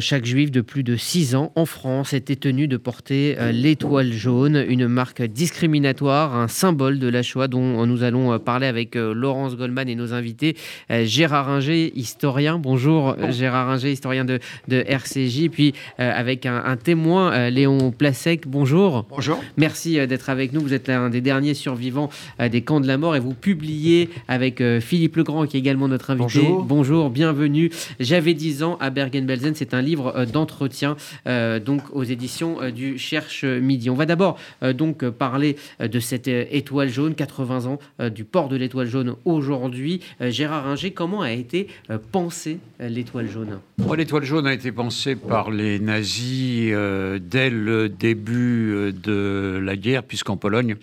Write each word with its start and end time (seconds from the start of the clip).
Chaque 0.00 0.26
juif 0.26 0.52
de 0.52 0.60
plus 0.60 0.84
de 0.84 0.94
6 0.94 1.34
ans 1.34 1.50
en 1.56 1.66
France 1.66 2.12
était 2.12 2.36
tenu 2.36 2.68
de 2.68 2.76
porter 2.76 3.34
euh, 3.36 3.50
l'étoile 3.50 4.12
jaune, 4.12 4.64
une 4.68 4.86
marque 4.86 5.22
discriminatoire, 5.22 6.36
un 6.36 6.46
symbole 6.46 7.00
de 7.00 7.08
la 7.08 7.24
Shoah 7.24 7.48
dont 7.48 7.84
nous 7.84 8.04
allons 8.04 8.32
euh, 8.32 8.38
parler 8.38 8.68
avec 8.68 8.94
euh, 8.94 9.12
Laurence 9.12 9.56
Goldman 9.56 9.88
et 9.88 9.96
nos 9.96 10.12
invités. 10.14 10.56
Gérard 10.88 11.46
Ringer, 11.46 11.92
historien. 11.96 12.60
Bonjour 12.60 13.16
Gérard 13.30 13.66
Ringer, 13.66 13.90
historien 13.90 14.24
de, 14.24 14.38
de 14.68 14.84
RCJ. 14.86 15.48
Puis 15.50 15.74
avec 15.98 16.46
un, 16.46 16.76
témoin, 16.76 17.50
Léon 17.50 17.90
Plasek. 17.90 18.46
Bonjour. 18.46 19.04
Bonjour. 19.10 19.42
Merci 19.56 19.94
d'être 20.06 20.30
avec 20.30 20.52
nous. 20.52 20.60
Vous 20.60 20.74
êtes 20.74 20.86
l'un 20.86 21.10
des 21.10 21.20
derniers 21.20 21.54
survivants 21.54 22.08
des 22.38 22.62
camps 22.62 22.80
de 22.80 22.86
la 22.86 22.98
mort 22.98 23.16
et 23.16 23.20
vous 23.20 23.34
publiez 23.34 24.10
avec 24.28 24.62
Philippe 24.80 25.16
Legrand 25.16 25.46
qui 25.46 25.56
est 25.56 25.60
également 25.60 25.88
notre 25.88 26.10
invité. 26.10 26.40
Bonjour. 26.40 26.62
Bonjour, 26.62 27.10
bienvenue. 27.10 27.70
J'avais 27.98 28.34
10 28.34 28.62
ans 28.62 28.76
à 28.80 28.90
Bergen-Belsen. 28.90 29.54
C'est 29.54 29.74
un 29.74 29.82
livre 29.88 30.12
euh, 30.16 30.26
d'entretien 30.26 30.96
euh, 31.26 31.58
donc 31.58 31.82
aux 31.92 32.04
éditions 32.04 32.60
euh, 32.60 32.70
du 32.70 32.98
Cherche 32.98 33.44
Midi. 33.44 33.88
On 33.90 33.94
va 33.94 34.06
d'abord 34.06 34.38
donc 34.74 35.08
parler 35.08 35.56
de 35.80 36.00
cette 36.00 36.28
étoile 36.28 36.88
jaune, 36.88 37.14
80 37.14 37.66
ans 37.66 37.78
du 38.10 38.24
port 38.24 38.48
de 38.48 38.56
l'étoile 38.56 38.86
jaune 38.86 39.16
aujourd'hui. 39.24 40.00
Gérard 40.20 40.64
Ringer, 40.64 40.90
comment 40.90 41.22
a 41.22 41.32
été 41.32 41.68
pensée 42.12 42.58
l'étoile 42.80 43.28
jaune? 43.28 43.60
L'étoile 43.96 44.24
jaune 44.24 44.46
a 44.46 44.52
été 44.52 44.72
pensée 44.72 45.16
par 45.16 45.50
les 45.50 45.78
nazis 45.78 46.72
dès 47.20 47.50
le 47.50 47.88
début 47.88 48.92
de 48.92 49.60
la 49.62 49.76
guerre, 49.76 50.02
puisqu'en 50.02 50.36
Pologne, 50.36 50.76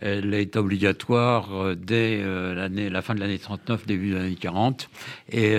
elle 0.00 0.34
est 0.34 0.56
obligatoire 0.56 1.74
dès 1.76 2.22
la 2.22 3.02
fin 3.02 3.14
de 3.14 3.20
l'année 3.20 3.38
39, 3.38 3.86
début 3.86 4.10
de 4.10 4.16
l'année 4.16 4.34
40. 4.34 4.90
Et 5.32 5.56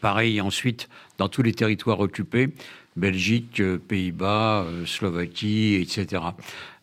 pareil 0.00 0.40
ensuite 0.40 0.88
dans 1.18 1.28
tous 1.28 1.42
les 1.42 1.52
territoires 1.52 2.00
occupés, 2.00 2.50
Belgique, 2.96 3.60
euh, 3.60 3.78
Pays-Bas, 3.78 4.64
euh, 4.66 4.86
Slovaquie, 4.86 5.74
etc. 5.80 6.22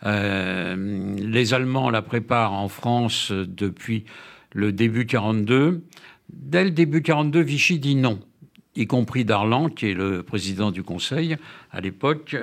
Euh, 0.06 1.16
les 1.18 1.54
Allemands 1.54 1.90
la 1.90 2.02
préparent 2.02 2.54
en 2.54 2.68
France 2.68 3.32
depuis 3.32 4.06
le 4.54 4.72
début 4.72 5.06
42. 5.06 5.84
Dès 6.30 6.64
le 6.64 6.72
début 6.72 7.02
42, 7.02 7.42
Vichy 7.42 7.80
dit 7.80 7.96
non 7.96 8.20
y 8.78 8.88
compris 8.88 9.26
Darlan, 9.26 9.70
qui 9.70 9.88
est 9.88 9.94
le 9.94 10.24
président 10.24 10.72
du 10.72 10.84
Conseil 10.84 11.38
à 11.72 11.82
l'époque, 11.82 12.36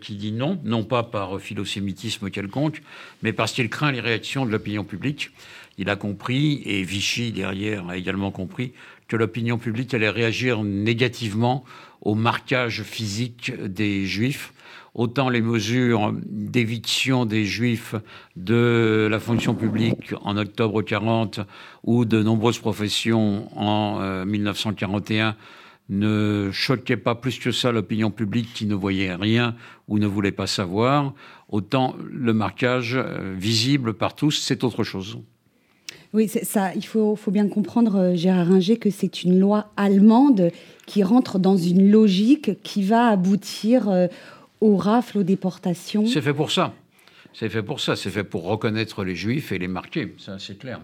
qui 0.00 0.16
dit 0.16 0.32
non, 0.32 0.58
non 0.64 0.84
pas 0.84 1.02
par 1.02 1.38
philosémitisme 1.38 2.30
quelconque, 2.30 2.82
mais 3.22 3.32
parce 3.32 3.52
qu'il 3.52 3.68
craint 3.68 3.92
les 3.92 4.00
réactions 4.00 4.46
de 4.46 4.50
l'opinion 4.50 4.84
publique. 4.84 5.30
Il 5.78 5.88
a 5.90 5.96
compris, 5.96 6.62
et 6.64 6.82
Vichy 6.82 7.32
derrière 7.32 7.88
a 7.88 7.96
également 7.96 8.30
compris, 8.30 8.72
que 9.08 9.16
l'opinion 9.16 9.58
publique 9.58 9.94
allait 9.94 10.10
réagir 10.10 10.62
négativement 10.62 11.64
au 12.00 12.14
marquage 12.14 12.82
physique 12.82 13.52
des 13.62 14.06
juifs. 14.06 14.52
Autant 14.94 15.30
les 15.30 15.40
mesures 15.40 16.12
d'éviction 16.22 17.24
des 17.24 17.46
juifs 17.46 17.94
de 18.36 19.08
la 19.10 19.20
fonction 19.20 19.54
publique 19.54 20.12
en 20.22 20.36
octobre 20.36 20.82
40 20.82 21.40
ou 21.84 22.04
de 22.04 22.22
nombreuses 22.22 22.58
professions 22.58 23.48
en 23.58 24.24
1941 24.26 25.28
euh, 25.28 25.32
ne 25.98 26.50
choquaient 26.52 26.96
pas 26.96 27.14
plus 27.14 27.38
que 27.38 27.52
ça 27.52 27.72
l'opinion 27.72 28.10
publique 28.10 28.52
qui 28.54 28.66
ne 28.66 28.74
voyait 28.74 29.14
rien 29.14 29.54
ou 29.88 29.98
ne 29.98 30.06
voulait 30.06 30.32
pas 30.32 30.46
savoir, 30.46 31.14
autant 31.48 31.94
le 32.10 32.32
marquage 32.32 32.94
euh, 32.96 33.34
visible 33.36 33.94
par 33.94 34.14
tous, 34.14 34.32
c'est 34.32 34.64
autre 34.64 34.84
chose. 34.84 35.18
Oui, 36.12 36.28
ça, 36.28 36.74
il 36.74 36.84
faut, 36.84 37.16
bien 37.28 37.48
comprendre, 37.48 37.96
euh, 37.96 38.14
Gérard 38.14 38.48
Ringer, 38.48 38.76
que 38.76 38.90
c'est 38.90 39.22
une 39.22 39.38
loi 39.38 39.72
allemande 39.78 40.50
qui 40.84 41.02
rentre 41.02 41.38
dans 41.38 41.56
une 41.56 41.90
logique 41.90 42.62
qui 42.62 42.82
va 42.82 43.06
aboutir 43.06 43.88
euh, 43.88 44.08
aux 44.60 44.76
rafles, 44.76 45.18
aux 45.18 45.22
déportations. 45.22 46.06
C'est 46.06 46.20
fait 46.20 46.34
pour 46.34 46.50
ça. 46.50 46.74
C'est 47.32 47.48
fait 47.48 47.62
pour 47.62 47.80
ça. 47.80 47.96
C'est 47.96 48.10
fait 48.10 48.24
pour 48.24 48.44
reconnaître 48.44 49.04
les 49.04 49.16
juifs 49.16 49.52
et 49.52 49.58
les 49.58 49.68
marquer. 49.68 50.14
Ça, 50.18 50.38
c'est 50.38 50.58
clair. 50.58 50.80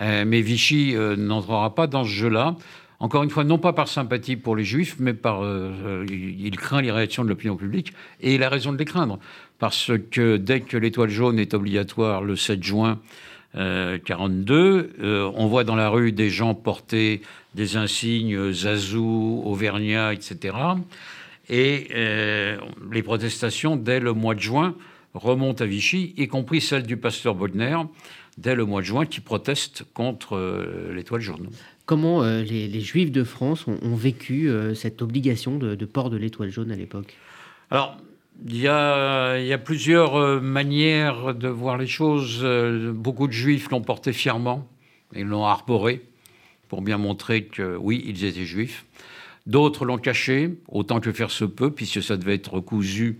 Euh, 0.00 0.24
mais 0.26 0.40
Vichy 0.40 0.94
n'entrera 1.18 1.74
pas 1.74 1.86
dans 1.86 2.04
ce 2.04 2.08
jeu-là. 2.08 2.56
Encore 3.00 3.22
une 3.22 3.30
fois, 3.30 3.44
non 3.44 3.58
pas 3.58 3.72
par 3.72 3.88
sympathie 3.88 4.36
pour 4.36 4.56
les 4.56 4.64
juifs, 4.64 4.96
mais 4.98 5.14
par. 5.14 5.42
il 6.08 6.56
craint 6.56 6.80
les 6.80 6.92
réactions 6.92 7.24
de 7.24 7.28
l'opinion 7.28 7.56
publique. 7.56 7.92
Et 8.20 8.34
il 8.34 8.42
a 8.42 8.48
raison 8.48 8.72
de 8.72 8.78
les 8.78 8.84
craindre. 8.84 9.18
Parce 9.58 9.90
que 10.10 10.36
dès 10.36 10.60
que 10.60 10.76
l'étoile 10.76 11.10
jaune 11.10 11.38
est 11.38 11.54
obligatoire 11.54 12.22
le 12.22 12.36
7 12.36 12.62
juin 12.62 13.00
42, 13.54 14.54
euh, 14.54 14.88
euh, 15.00 15.32
on 15.36 15.46
voit 15.46 15.64
dans 15.64 15.76
la 15.76 15.88
rue 15.88 16.12
des 16.12 16.28
gens 16.28 16.54
porter 16.54 17.22
des 17.54 17.76
insignes 17.76 18.52
Zazou, 18.52 19.42
Auvergnat, 19.44 20.12
etc. 20.12 20.56
Et 21.48 21.88
euh, 21.94 22.58
les 22.90 23.02
protestations, 23.02 23.76
dès 23.76 24.00
le 24.00 24.12
mois 24.12 24.34
de 24.34 24.40
juin, 24.40 24.74
remontent 25.14 25.62
à 25.62 25.66
Vichy, 25.66 26.14
y 26.16 26.26
compris 26.26 26.60
celle 26.60 26.82
du 26.82 26.96
pasteur 26.96 27.36
Bodner, 27.36 27.76
dès 28.38 28.56
le 28.56 28.64
mois 28.64 28.80
de 28.80 28.86
juin, 28.86 29.06
qui 29.06 29.20
proteste 29.20 29.84
contre 29.94 30.36
l'étoile 30.92 31.20
jaune. 31.20 31.48
Comment 31.86 32.22
les, 32.22 32.80
Juifs 32.80 33.12
de 33.12 33.24
France 33.24 33.66
ont, 33.66 33.94
vécu 33.94 34.50
cette 34.74 35.02
obligation 35.02 35.58
de, 35.58 35.74
de 35.74 35.84
port 35.84 36.08
de 36.08 36.16
l'étoile 36.16 36.50
jaune 36.50 36.72
à 36.72 36.76
l'époque? 36.76 37.14
Alors, 37.70 37.98
il 38.46 38.56
y, 38.56 38.68
a, 38.68 39.58
plusieurs 39.64 40.16
euh, 40.16 40.40
manières 40.40 41.34
de 41.34 41.48
voir 41.48 41.78
les 41.78 41.86
choses. 41.86 42.40
Euh, 42.42 42.92
beaucoup 42.92 43.26
de 43.26 43.32
juifs 43.32 43.70
l'ont 43.70 43.80
porté 43.80 44.12
fièrement 44.12 44.68
et 45.14 45.22
l'ont 45.24 45.44
arboré 45.44 46.02
pour 46.68 46.82
bien 46.82 46.98
montrer 46.98 47.44
que 47.44 47.76
oui, 47.76 48.04
ils 48.06 48.24
étaient 48.24 48.44
juifs. 48.44 48.84
D'autres 49.46 49.84
l'ont 49.84 49.98
caché, 49.98 50.58
autant 50.68 51.00
que 51.00 51.12
faire 51.12 51.30
se 51.30 51.44
peut, 51.44 51.70
puisque 51.70 52.02
ça 52.02 52.16
devait 52.16 52.34
être 52.34 52.60
cousu 52.60 53.18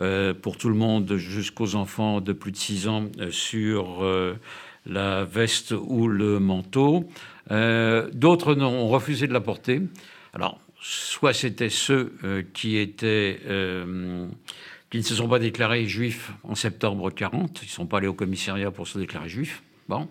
euh, 0.00 0.32
pour 0.34 0.56
tout 0.58 0.68
le 0.68 0.74
monde 0.74 1.16
jusqu'aux 1.16 1.74
enfants 1.74 2.20
de 2.20 2.32
plus 2.32 2.52
de 2.52 2.56
6 2.56 2.88
ans 2.88 3.06
sur 3.30 4.06
la 4.86 5.24
veste 5.24 5.72
ou 5.72 6.08
le 6.08 6.38
manteau. 6.38 7.08
D'autres 7.50 8.54
ont 8.56 8.88
refusé 8.88 9.26
de 9.26 9.32
la 9.32 9.40
porter. 9.40 9.82
Alors, 10.32 10.58
soit 10.82 11.32
c'était 11.32 11.70
ceux 11.70 12.12
euh, 12.24 12.42
qui 12.52 12.76
étaient 12.76 13.40
euh, 13.46 14.26
qui 14.90 14.98
ne 14.98 15.02
se 15.02 15.14
sont 15.14 15.28
pas 15.28 15.38
déclarés 15.38 15.86
juifs 15.86 16.32
en 16.42 16.54
septembre 16.54 17.10
40, 17.10 17.60
ils 17.62 17.66
ne 17.66 17.70
sont 17.70 17.86
pas 17.86 17.98
allés 17.98 18.08
au 18.08 18.14
commissariat 18.14 18.70
pour 18.70 18.86
se 18.86 18.98
déclarer 18.98 19.28
juifs. 19.28 19.62
Bon. 19.88 20.06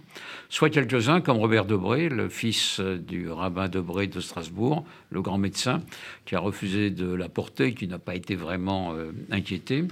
Soit 0.49 0.69
quelques-uns, 0.69 1.21
comme 1.21 1.37
Robert 1.37 1.65
Debré, 1.65 2.09
le 2.09 2.29
fils 2.29 2.79
du 2.79 3.29
rabbin 3.29 3.69
Debré 3.69 4.07
de 4.07 4.19
Strasbourg, 4.19 4.83
le 5.11 5.21
grand 5.21 5.37
médecin, 5.37 5.81
qui 6.25 6.35
a 6.35 6.39
refusé 6.39 6.89
de 6.89 7.13
la 7.13 7.29
porter, 7.29 7.73
qui 7.73 7.87
n'a 7.87 7.99
pas 7.99 8.15
été 8.15 8.35
vraiment 8.35 8.93
euh, 8.93 9.11
inquiété. 9.29 9.85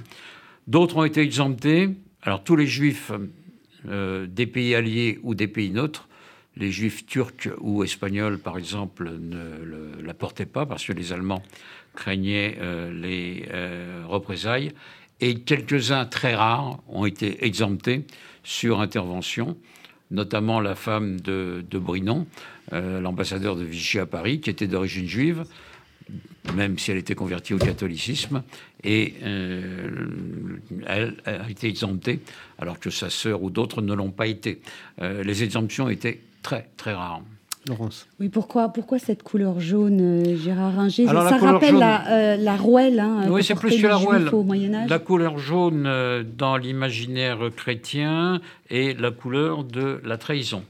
D'autres 0.67 0.97
ont 0.97 1.05
été 1.05 1.21
exemptés. 1.21 1.89
Alors 2.23 2.43
tous 2.43 2.55
les 2.55 2.67
juifs 2.67 3.11
des 3.85 4.45
pays 4.45 4.75
alliés 4.75 5.19
ou 5.23 5.35
des 5.35 5.47
pays 5.47 5.69
neutres 5.69 6.08
les 6.59 6.71
juifs 6.71 7.05
turcs 7.05 7.49
ou 7.61 7.83
espagnols, 7.83 8.37
par 8.37 8.57
exemple, 8.57 9.09
ne 9.17 10.01
la 10.03 10.13
portaient 10.13 10.45
pas 10.45 10.65
parce 10.65 10.85
que 10.85 10.93
les 10.93 11.13
Allemands 11.13 11.41
craignaient 11.95 12.57
euh, 12.59 12.91
les 12.93 13.47
euh, 13.51 14.03
représailles. 14.07 14.73
Et 15.21 15.39
quelques-uns 15.39 16.05
très 16.05 16.35
rares 16.35 16.79
ont 16.87 17.05
été 17.05 17.45
exemptés 17.45 18.05
sur 18.43 18.79
intervention, 18.81 19.57
notamment 20.11 20.59
la 20.59 20.75
femme 20.75 21.19
de, 21.19 21.63
Brinon, 21.73 22.27
euh, 22.73 22.99
l'ambassadeur 22.99 23.55
de 23.55 23.63
Vichy 23.63 23.99
à 23.99 24.05
Paris, 24.05 24.39
qui 24.39 24.49
était 24.49 24.67
d'origine 24.67 25.07
juive, 25.07 25.45
même 26.55 26.77
si 26.77 26.91
elle 26.91 26.97
était 26.97 27.15
convertie 27.15 27.53
au 27.53 27.57
catholicisme, 27.57 28.43
et 28.83 29.13
elle 30.87 31.17
a 31.25 31.49
été 31.49 31.67
exemptée, 31.67 32.21
alors 32.57 32.79
que 32.79 32.89
sa 32.89 33.11
sœur 33.11 33.43
ou 33.43 33.51
d'autres 33.51 33.83
ne 33.83 33.93
l'ont 33.93 34.09
pas 34.09 34.25
été. 34.25 34.59
les 34.99 35.43
exemptions 35.43 35.89
étaient 35.89 36.21
très, 36.41 36.69
très 36.77 36.93
rare. 36.93 37.21
Laurence. 37.67 38.07
Oui, 38.19 38.29
pourquoi, 38.29 38.69
pourquoi 38.69 38.99
cette 38.99 39.21
couleur 39.21 39.59
jaune, 39.59 39.99
euh, 40.01 40.37
Gérard 40.37 40.75
Ringer? 40.75 41.05
Ça 41.07 41.37
rappelle 41.37 41.75
la, 41.75 42.07
euh, 42.07 42.37
la, 42.37 42.55
rouelle. 42.55 42.99
Hein, 42.99 43.27
oui, 43.29 43.43
c'est 43.43 43.55
plus 43.55 43.81
que 43.81 43.87
la 43.87 43.97
rouelle. 43.97 44.27
Au. 44.29 44.45
La 44.87 44.99
couleur 44.99 45.37
jaune 45.37 45.85
euh, 45.85 46.23
dans 46.23 46.57
l'imaginaire 46.57 47.49
chrétien 47.55 48.39
est 48.69 48.99
la 48.99 49.11
couleur 49.11 49.63
de 49.63 50.01
la 50.03 50.17
trahison. 50.17 50.63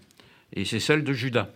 Et 0.54 0.66
c'est 0.66 0.80
celle 0.80 1.04
de 1.04 1.13
Judas. 1.13 1.50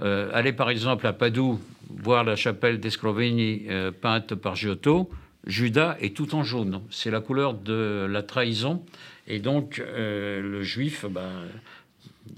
allez 0.00 0.52
par 0.52 0.68
exemple 0.68 1.06
à 1.06 1.12
Padoue 1.12 1.60
voir 1.88 2.24
la 2.24 2.34
chapelle 2.34 2.80
d'Escroveni 2.80 3.66
peinte 4.00 4.34
par 4.34 4.56
Giotto. 4.56 5.10
Judas 5.46 5.96
est 6.00 6.14
tout 6.14 6.34
en 6.34 6.42
jaune. 6.42 6.80
C'est 6.90 7.10
la 7.10 7.20
couleur 7.20 7.54
de 7.54 8.06
la 8.10 8.22
trahison. 8.22 8.82
Et 9.28 9.38
donc, 9.38 9.80
le 9.96 10.62
juif, 10.62 11.06
ben, 11.08 11.30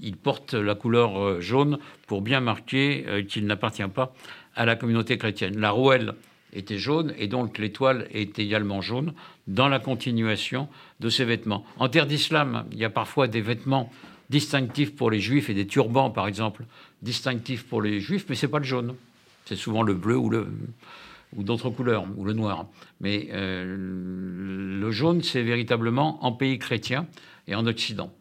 il 0.01 0.17
porte 0.17 0.53
la 0.53 0.75
couleur 0.75 1.17
euh, 1.17 1.41
jaune 1.41 1.79
pour 2.07 2.21
bien 2.21 2.39
marquer 2.39 3.05
euh, 3.07 3.23
qu'il 3.23 3.45
n'appartient 3.45 3.87
pas 3.87 4.13
à 4.55 4.65
la 4.65 4.75
communauté 4.75 5.17
chrétienne. 5.17 5.59
La 5.59 5.71
rouelle 5.71 6.13
était 6.53 6.77
jaune 6.77 7.13
et 7.17 7.27
donc 7.27 7.57
l'étoile 7.57 8.07
est 8.11 8.37
également 8.39 8.81
jaune 8.81 9.13
dans 9.47 9.67
la 9.67 9.79
continuation 9.79 10.67
de 10.99 11.09
ses 11.09 11.25
vêtements. 11.25 11.65
En 11.77 11.89
terre 11.89 12.05
d'islam, 12.05 12.65
il 12.71 12.77
y 12.77 12.85
a 12.85 12.89
parfois 12.89 13.27
des 13.27 13.41
vêtements 13.41 13.91
distinctifs 14.29 14.95
pour 14.95 15.11
les 15.11 15.19
juifs 15.19 15.49
et 15.49 15.53
des 15.53 15.67
turbans, 15.67 16.09
par 16.09 16.27
exemple, 16.27 16.65
distinctifs 17.01 17.65
pour 17.65 17.81
les 17.81 17.99
juifs, 17.99 18.25
mais 18.29 18.35
ce 18.35 18.45
n'est 18.45 18.51
pas 18.51 18.59
le 18.59 18.65
jaune. 18.65 18.95
C'est 19.45 19.55
souvent 19.55 19.83
le 19.83 19.93
bleu 19.93 20.17
ou 20.17 20.31
ou 21.35 21.41
d'autres 21.41 21.71
couleurs, 21.71 22.05
ou 22.15 22.25
le 22.25 22.33
noir. 22.33 22.67
Mais 23.01 23.27
le 23.33 24.91
jaune, 24.91 25.23
c'est 25.23 25.41
véritablement 25.41 26.23
en 26.23 26.31
pays 26.31 26.59
chrétien 26.59 27.07
et 27.47 27.55
en 27.55 27.65
Occident. 27.65 28.13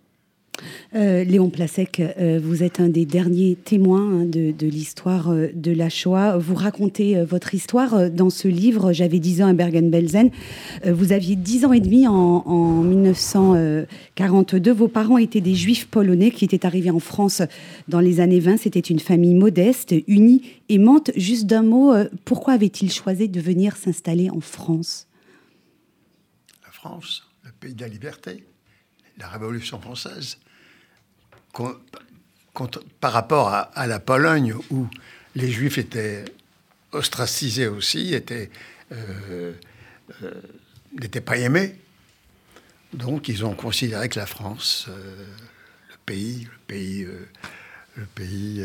Euh, 0.94 1.24
Léon 1.24 1.48
Plasek, 1.48 2.00
euh, 2.00 2.38
vous 2.42 2.62
êtes 2.62 2.78
un 2.78 2.90
des 2.90 3.06
derniers 3.06 3.56
témoins 3.56 4.20
hein, 4.20 4.24
de, 4.26 4.66
l'histoire 4.66 5.30
euh, 5.30 5.48
de 5.54 5.72
la 5.72 5.88
Shoah. 5.88 6.36
Vous 6.36 6.54
racontez 6.54 7.22
votre 7.24 7.54
histoire 7.54 8.10
dans 8.10 8.28
ce 8.28 8.46
livre, 8.46 8.92
J'avais 8.92 9.18
10 9.18 9.42
ans 9.42 9.46
à 9.46 9.52
Bergen-Belsen. 9.54 10.30
vous 10.84 11.12
aviez 11.12 11.34
10 11.34 11.64
ans 11.64 11.72
et 11.72 11.80
demi 11.80 12.06
en, 12.06 12.12
en, 12.12 12.82
1942. 12.82 14.70
Vos 14.70 14.88
parents 14.88 15.16
étaient 15.16 15.40
des 15.40 15.54
juifs 15.54 15.86
polonais 15.86 16.30
qui 16.30 16.44
étaient 16.44 16.66
arrivés 16.66 16.90
en 16.90 17.00
France 17.00 17.40
dans 17.88 18.00
les 18.00 18.20
années 18.20 18.40
20. 18.40 18.58
C'était 18.58 18.80
une 18.80 19.00
famille 19.00 19.34
modeste, 19.34 19.94
unie, 20.08 20.42
aimante. 20.68 21.10
Juste 21.16 21.46
d'un 21.46 21.62
mot, 21.62 21.94
pourquoi 22.26 22.52
avait-il 22.52 22.92
choisi 22.92 23.30
de 23.30 23.40
venir 23.40 23.76
s'installer 23.76 24.28
en 24.28 24.40
France? 24.40 25.06
La 26.66 26.70
France, 26.70 27.26
le 27.44 27.52
pays 27.52 27.74
de 27.74 27.80
la 27.80 27.88
liberté, 27.88 28.44
la 29.18 29.28
Révolution 29.28 29.80
française 29.80 30.36
par 31.52 33.12
rapport 33.12 33.49
à, 33.49 33.87
la 33.87 33.99
Pologne 33.99 34.54
où 34.70 34.88
les 35.34 35.50
Juifs 35.50 35.78
étaient 35.78 36.25
ostracisés 36.93 37.66
aussi, 37.66 38.14
euh, 38.14 38.46
euh, 40.22 40.32
n'étaient 41.00 41.20
pas 41.20 41.37
aimés. 41.38 41.75
Donc 42.93 43.28
ils 43.28 43.44
ont 43.44 43.54
considéré 43.54 44.08
que 44.08 44.19
la 44.19 44.26
France, 44.26 44.87
euh, 44.88 45.26
le 45.90 45.96
pays, 46.04 46.44
le 46.44 46.58
pays, 46.66 47.06
le 47.96 48.04
pays 48.14 48.64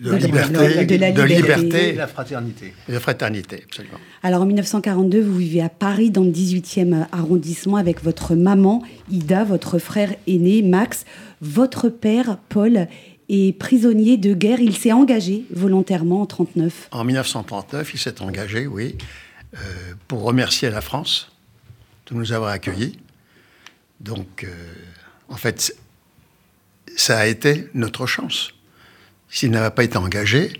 de, 0.00 0.14
liberté, 0.14 0.84
de, 0.84 0.96
la 0.96 1.10
liberté, 1.10 1.92
la 1.92 2.06
fraternité. 2.06 2.74
la 2.88 3.00
fraternité, 3.00 3.62
absolument. 3.64 3.98
Alors 4.22 4.42
en 4.42 4.46
1942, 4.46 5.20
vous 5.20 5.36
vivez 5.36 5.62
à 5.62 5.68
Paris, 5.68 6.10
dans 6.10 6.22
le 6.22 6.30
18e 6.30 7.06
arrondissement, 7.12 7.76
avec 7.76 8.02
votre 8.02 8.34
maman, 8.34 8.82
Ida, 9.10 9.44
votre 9.44 9.78
frère 9.78 10.14
aîné, 10.26 10.62
Max. 10.62 11.04
Votre 11.40 11.88
père, 11.88 12.38
Paul, 12.48 12.88
est 13.28 13.58
prisonnier 13.58 14.16
de 14.16 14.34
guerre. 14.34 14.60
Il 14.60 14.76
s'est 14.76 14.92
engagé 14.92 15.44
volontairement 15.50 16.22
en 16.22 16.26
1939. 16.26 16.88
En 16.92 17.04
1939, 17.04 17.94
il 17.94 17.98
s'est 17.98 18.22
engagé, 18.22 18.66
oui, 18.66 18.96
euh, 19.54 19.58
pour 20.08 20.22
remercier 20.22 20.70
la 20.70 20.80
France 20.80 21.30
de 22.10 22.14
nous 22.14 22.32
avoir 22.32 22.50
accueillis. 22.50 22.98
Donc, 24.00 24.44
euh, 24.44 24.48
en 25.28 25.36
fait, 25.36 25.76
ça 26.96 27.18
a 27.18 27.26
été 27.26 27.68
notre 27.74 28.06
chance 28.06 28.52
s'il 29.36 29.50
n'avait 29.50 29.70
pas 29.70 29.84
été 29.84 29.98
engagé, 29.98 30.50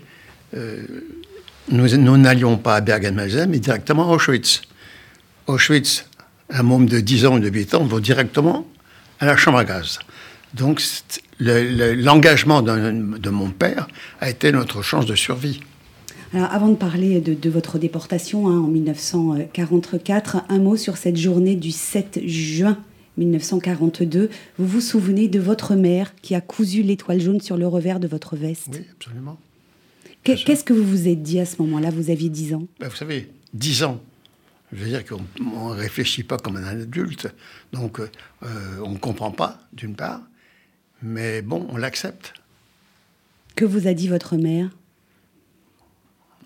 euh, 0.55 0.83
nous 1.69 2.17
n'allions 2.17 2.57
pas 2.57 2.75
à 2.75 2.81
Bergen-Belsen, 2.81 3.49
mais 3.49 3.57
directement 3.57 4.11
à 4.11 4.15
Auschwitz. 4.15 4.61
Auschwitz, 5.47 6.05
un 6.51 6.61
môme 6.61 6.85
de 6.85 6.99
10 6.99 7.25
ans 7.25 7.35
ou 7.37 7.39
de 7.39 7.49
8 7.49 7.73
ans 7.73 7.85
va 7.85 7.99
directement 7.99 8.67
à 9.19 9.25
la 9.25 9.35
chambre 9.35 9.57
à 9.57 9.65
gaz. 9.65 9.97
Donc 10.53 10.83
l'engagement 11.39 12.61
de 12.61 13.29
mon 13.31 13.49
père 13.49 13.87
a 14.21 14.29
été 14.29 14.51
notre 14.51 14.83
chance 14.83 15.07
de 15.07 15.15
survie. 15.15 15.61
Alors, 16.33 16.53
avant 16.53 16.67
de 16.67 16.75
parler 16.75 17.19
de, 17.19 17.49
votre 17.49 17.79
déportation 17.79 18.47
hein, 18.47 18.59
en 18.59 18.67
1944, 18.67 20.43
un 20.49 20.59
mot 20.59 20.77
sur 20.77 20.97
cette 20.97 21.17
journée 21.17 21.55
du 21.55 21.71
7 21.71 22.19
juin 22.25 22.77
1942. 23.17 24.29
Vous 24.57 24.67
vous 24.67 24.81
souvenez 24.81 25.27
de 25.27 25.39
votre 25.39 25.75
mère 25.75 26.15
qui 26.21 26.35
a 26.35 26.41
cousu 26.41 26.83
l'étoile 26.83 27.19
jaune 27.19 27.41
sur 27.41 27.57
le 27.57 27.67
revers 27.67 27.99
de 27.99 28.07
votre 28.07 28.35
veste? 28.35 28.69
Oui, 28.71 28.85
absolument. 28.91 29.37
Qu'est-ce 30.23 30.63
que 30.63 30.73
vous 30.73 30.83
vous 30.83 31.07
êtes 31.07 31.21
dit 31.23 31.39
à 31.39 31.45
ce 31.45 31.61
moment-là? 31.61 31.89
Vous 31.89 32.09
aviez 32.09 32.29
10 32.29 32.53
ans? 32.55 32.67
Ben, 32.79 32.89
Vous 32.89 32.95
savez, 32.95 33.29
10 33.53 33.83
ans, 33.83 34.01
je 34.73 34.83
veux 34.83 34.89
dire 34.89 35.05
qu'on 35.05 35.69
ne 35.69 35.75
réfléchit 35.75 36.23
pas 36.23 36.37
comme 36.37 36.57
un 36.57 36.63
adulte, 36.65 37.33
donc 37.71 37.99
euh, 37.99 38.09
on 38.83 38.91
ne 38.91 38.97
comprend 38.97 39.31
pas, 39.31 39.59
d'une 39.71 39.95
part, 39.95 40.21
mais 41.01 41.41
bon, 41.41 41.65
on 41.69 41.77
l'accepte. 41.77 42.33
Que 43.55 43.63
vous 43.63 43.87
a 43.87 43.93
dit 43.93 44.07
votre 44.09 44.35
mère? 44.35 44.69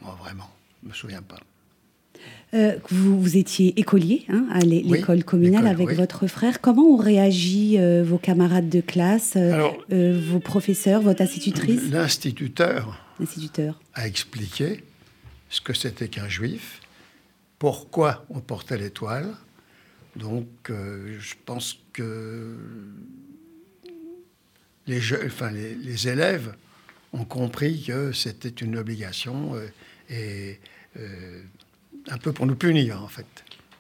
Moi, 0.02 0.16
vraiment, 0.22 0.50
je 0.82 0.88
ne 0.88 0.92
me 0.92 0.96
souviens 0.96 1.22
pas. 1.22 1.40
Euh, 2.54 2.76
vous, 2.90 3.22
vous, 3.22 3.38
étiez 3.38 3.80
écolier 3.80 4.26
hein, 4.28 4.46
à 4.52 4.60
l'école 4.60 5.24
communale 5.24 5.68
avec 5.68 5.92
votre 5.92 6.28
frère. 6.28 6.60
Comment 6.60 6.84
ont 6.84 6.98
réagi 6.98 7.78
euh, 7.80 8.04
vos 8.04 8.18
camarades 8.18 8.68
de 8.68 8.82
classe, 8.82 9.38
euh, 9.38 10.22
vos 10.30 10.40
professeurs, 10.40 11.02
votre 11.02 11.22
institutrice? 11.22 11.90
L'instituteur 11.90 13.00
a 13.94 14.06
expliqué 14.06 14.84
ce 15.50 15.62
que 15.62 15.74
c'était 15.74 16.10
qu'un 16.10 16.28
juif, 16.28 16.82
pourquoi 17.58 18.26
on 18.30 18.42
portait 18.42 18.78
l'étoile. 18.78 19.34
Donc, 20.18 20.48
je 20.68 21.34
pense 21.46 21.80
que 21.94 22.58
les, 24.88 25.00
enfin, 25.26 25.52
les, 25.52 26.10
élèves 26.10 26.54
ont 27.14 27.24
compris 27.24 27.84
que 27.84 28.12
c'était 28.12 28.50
une 28.50 28.78
obligation 28.78 29.54
et 30.10 30.60
un 32.10 32.18
peu 32.18 32.32
pour 32.32 32.46
nous 32.46 32.56
punir, 32.56 33.02
en 33.04 33.08
fait. 33.08 33.26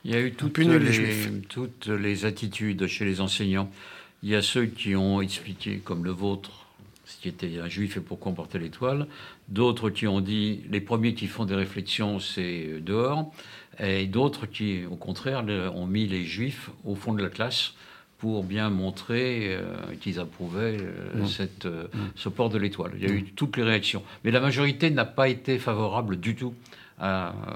Il 0.03 0.11
y 0.11 0.15
a 0.15 0.19
eu 0.19 0.31
toutes 0.31 0.57
les, 0.57 1.41
toutes 1.47 1.87
les 1.87 2.25
attitudes 2.25 2.87
chez 2.87 3.05
les 3.05 3.21
enseignants. 3.21 3.69
Il 4.23 4.29
y 4.29 4.35
a 4.35 4.41
ceux 4.41 4.65
qui 4.65 4.95
ont 4.95 5.21
expliqué, 5.21 5.81
comme 5.83 6.03
le 6.03 6.11
vôtre, 6.11 6.67
ce 7.05 7.17
qui 7.17 7.27
était 7.27 7.59
un 7.59 7.67
juif 7.67 7.97
et 7.97 7.99
pourquoi 7.99 8.31
on 8.31 8.35
portait 8.35 8.59
l'étoile. 8.59 9.07
D'autres 9.47 9.89
qui 9.89 10.07
ont 10.07 10.21
dit, 10.21 10.61
les 10.69 10.81
premiers 10.81 11.13
qui 11.13 11.27
font 11.27 11.45
des 11.45 11.55
réflexions, 11.55 12.19
c'est 12.19 12.79
dehors. 12.81 13.31
Et 13.79 14.05
d'autres 14.07 14.45
qui, 14.45 14.85
au 14.85 14.95
contraire, 14.95 15.43
ont 15.75 15.85
mis 15.85 16.07
les 16.07 16.25
juifs 16.25 16.69
au 16.83 16.95
fond 16.95 17.13
de 17.13 17.21
la 17.21 17.29
classe 17.29 17.73
pour 18.21 18.43
bien 18.43 18.69
montrer 18.69 19.55
euh, 19.55 19.73
qu'ils 19.99 20.19
approuvaient 20.19 20.77
euh, 20.79 21.23
mmh. 21.23 21.27
cette, 21.27 21.65
euh, 21.65 21.85
mmh. 21.91 21.97
ce 22.15 22.29
port 22.29 22.49
de 22.49 22.59
l'étoile. 22.59 22.91
Il 22.95 23.01
y 23.01 23.11
a 23.11 23.13
eu 23.13 23.23
toutes 23.23 23.57
les 23.57 23.63
réactions. 23.63 24.03
Mais 24.23 24.29
la 24.29 24.39
majorité 24.39 24.91
n'a 24.91 25.05
pas 25.05 25.27
été 25.27 25.57
favorable 25.57 26.19
du 26.19 26.35
tout 26.35 26.53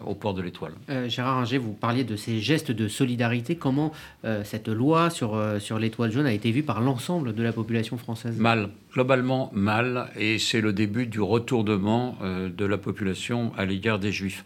au 0.05 0.15
port 0.15 0.33
de 0.33 0.41
l'étoile. 0.41 0.73
Euh, 0.89 1.07
Gérard 1.07 1.37
Inger, 1.37 1.57
vous 1.57 1.73
parliez 1.73 2.03
de 2.03 2.15
ces 2.15 2.39
gestes 2.39 2.71
de 2.71 2.87
solidarité. 2.87 3.55
Comment 3.55 3.91
euh, 4.23 4.43
cette 4.43 4.67
loi 4.67 5.09
sur, 5.09 5.35
euh, 5.35 5.59
sur 5.59 5.77
l'étoile 5.77 6.11
jaune 6.11 6.25
a 6.25 6.33
été 6.33 6.51
vue 6.51 6.63
par 6.63 6.81
l'ensemble 6.81 7.33
de 7.33 7.43
la 7.43 7.53
population 7.53 7.97
française? 7.97 8.37
Mal, 8.37 8.69
globalement 8.93 9.51
mal, 9.53 10.09
et 10.17 10.39
c'est 10.39 10.61
le 10.61 10.73
début 10.73 11.05
du 11.05 11.21
retournement 11.21 12.17
de 12.21 12.65
la 12.65 12.77
population 12.77 13.51
à 13.57 13.65
l'égard 13.65 13.99
des 13.99 14.11
Juifs. 14.11 14.45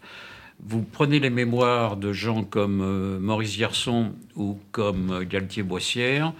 Vous 0.62 0.82
prenez 0.82 1.20
les 1.20 1.30
mémoires 1.30 1.96
de 1.96 2.12
gens 2.12 2.44
comme 2.44 3.18
Maurice 3.18 3.58
Garçon 3.58 4.12
ou 4.36 4.58
comme 4.72 5.24
Galtier-Boissière, 5.24 6.34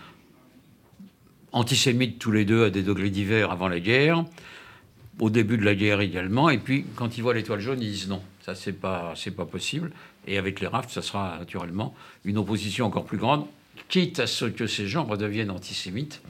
antisémites 1.53 2.19
tous 2.19 2.33
les 2.33 2.45
deux 2.45 2.65
à 2.65 2.71
des 2.71 2.83
degrés 2.83 3.11
divers 3.11 3.51
avant 3.51 3.69
la 3.69 3.81
guerre, 3.81 4.25
au 5.19 5.31
début 5.31 5.57
de 5.57 5.65
la 5.65 5.75
guerre 5.75 6.01
également, 6.01 6.51
et 6.51 6.59
puis 6.59 6.85
quand 6.97 7.17
ils 7.17 7.23
voient 7.23 7.35
l'étoile 7.35 7.61
jaune, 7.61 7.81
ils 7.81 7.91
disent 7.91 8.09
non. 8.09 8.23
C'est 8.55 8.73
pas, 8.73 9.13
c'est 9.17 9.31
pas 9.31 9.47
possible. 9.47 9.93
Et 10.27 10.39
avec 10.39 10.61
les 10.61 10.67
rafts, 10.67 10.91
ça 10.91 11.03
sera 11.03 11.37
naturellement 11.39 11.95
une 12.25 12.39
opposition 12.39 12.87
encore 12.87 13.05
plus 13.05 13.19
grande, 13.19 13.47
quitte 13.89 14.21
à 14.21 14.27
ce 14.27 14.45
que 14.45 14.67
ces 14.67 14.87
gens 14.87 15.05
redeviennent 15.05 15.51
antisémites 15.51 16.23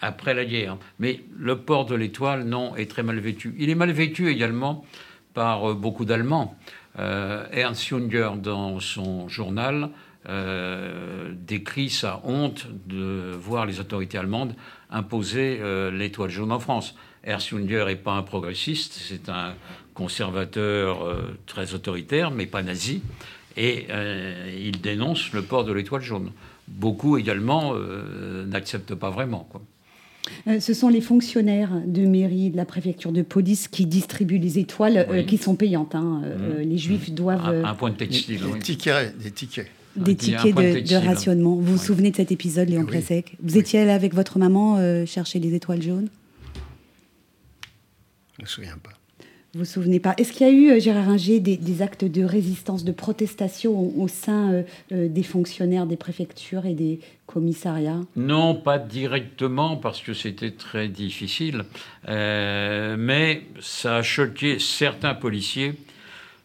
après 0.00 0.34
la 0.34 0.44
guerre. 0.44 0.76
Mais 0.98 1.20
le 1.36 1.58
port 1.58 1.86
de 1.86 1.94
l'étoile, 1.94 2.44
non, 2.44 2.76
est 2.76 2.90
très 2.90 3.02
mal 3.02 3.18
vécu. 3.18 3.54
Il 3.58 3.70
est 3.70 3.74
mal 3.74 3.90
vécu 3.90 4.28
également 4.28 4.84
par 5.34 5.70
euh, 5.70 5.74
beaucoup 5.74 6.04
d'Allemands. 6.04 6.56
Euh, 6.98 7.46
Ernst 7.52 7.86
Junger, 7.86 8.30
dans 8.42 8.80
son 8.80 9.28
journal, 9.28 9.90
euh, 10.28 11.32
décrit 11.34 11.90
sa 11.90 12.20
honte 12.24 12.66
de 12.86 13.32
voir 13.38 13.66
les 13.66 13.80
autorités 13.80 14.18
allemandes 14.18 14.54
imposer 14.90 15.60
l'étoile 15.92 16.30
jaune 16.30 16.52
en 16.52 16.60
France. 16.60 16.94
Ernst 17.26 17.48
Junger 17.48 17.84
n'est 17.86 17.96
pas 17.96 18.12
un 18.12 18.22
progressiste, 18.22 18.98
c'est 19.08 19.28
un 19.28 19.54
conservateur 19.94 21.02
euh, 21.02 21.36
très 21.46 21.74
autoritaire, 21.74 22.30
mais 22.30 22.46
pas 22.46 22.62
nazi, 22.62 23.02
et 23.56 23.86
euh, 23.90 24.54
il 24.56 24.80
dénonce 24.80 25.32
le 25.32 25.42
port 25.42 25.64
de 25.64 25.72
l'étoile 25.72 26.02
jaune. 26.02 26.30
Beaucoup 26.68 27.16
également 27.16 27.72
euh, 27.74 28.46
n'acceptent 28.46 28.94
pas 28.94 29.10
vraiment. 29.10 29.48
Quoi. 29.50 29.62
Ce 30.58 30.74
sont 30.74 30.88
les 30.88 31.00
fonctionnaires 31.00 31.70
de 31.86 32.04
mairie, 32.04 32.50
de 32.50 32.56
la 32.56 32.64
préfecture 32.64 33.12
de 33.12 33.22
police 33.22 33.68
qui 33.68 33.86
distribuent 33.86 34.38
les 34.38 34.58
étoiles 34.58 35.24
qui 35.26 35.38
sont 35.38 35.54
payantes. 35.54 35.94
Hein. 35.94 36.22
Mmh. 36.24 36.62
Les 36.62 36.78
juifs 36.78 37.10
doivent. 37.12 37.64
Un, 37.64 37.74
point 37.74 37.90
de 37.90 37.96
textile. 37.96 38.40
Des, 38.40 38.58
tickets. 38.58 39.16
Des 39.18 39.30
tickets. 39.30 39.70
Des 39.94 40.16
tickets 40.16 40.54
de, 40.54 40.96
rationnement. 40.96 41.54
Vous 41.54 41.76
vous 41.76 41.78
souvenez 41.78 42.10
de 42.10 42.16
cet 42.16 42.32
épisode, 42.32 42.68
Léon 42.68 42.84
oui. 42.90 43.22
Vous 43.40 43.56
étiez 43.56 43.78
allé 43.78 43.92
avec 43.92 44.14
votre 44.14 44.40
maman 44.40 45.06
chercher 45.06 45.38
les 45.38 45.54
étoiles 45.54 45.82
jaunes? 45.82 46.08
Je 48.36 48.42
ne 48.42 48.44
me 48.44 48.48
souviens 48.48 48.78
pas. 48.82 48.90
Vous 49.54 49.60
vous 49.60 49.64
souvenez 49.64 50.00
pas 50.00 50.14
Est-ce 50.18 50.32
qu'il 50.32 50.46
y 50.46 50.50
a 50.50 50.52
eu, 50.52 50.70
euh, 50.70 50.80
Gérard 50.80 51.08
Inger, 51.08 51.40
des, 51.40 51.82
actes 51.82 52.04
de 52.04 52.22
résistance, 52.24 52.84
de 52.84 52.92
protestation 52.92 53.98
au, 53.98 54.06
sein 54.06 54.52
euh, 54.52 54.62
euh, 54.92 55.08
des 55.08 55.22
fonctionnaires 55.22 55.86
des 55.86 55.96
préfectures 55.96 56.66
et 56.66 56.74
des 56.74 57.00
commissariats? 57.26 58.00
Non, 58.16 58.54
pas 58.54 58.78
directement, 58.78 59.76
parce 59.76 60.02
que 60.02 60.12
c'était 60.12 60.50
très 60.50 60.88
difficile. 60.88 61.64
mais 62.06 63.42
ça 63.60 63.96
a 63.96 64.02
choqué 64.02 64.58
certains 64.58 65.14
policiers 65.14 65.74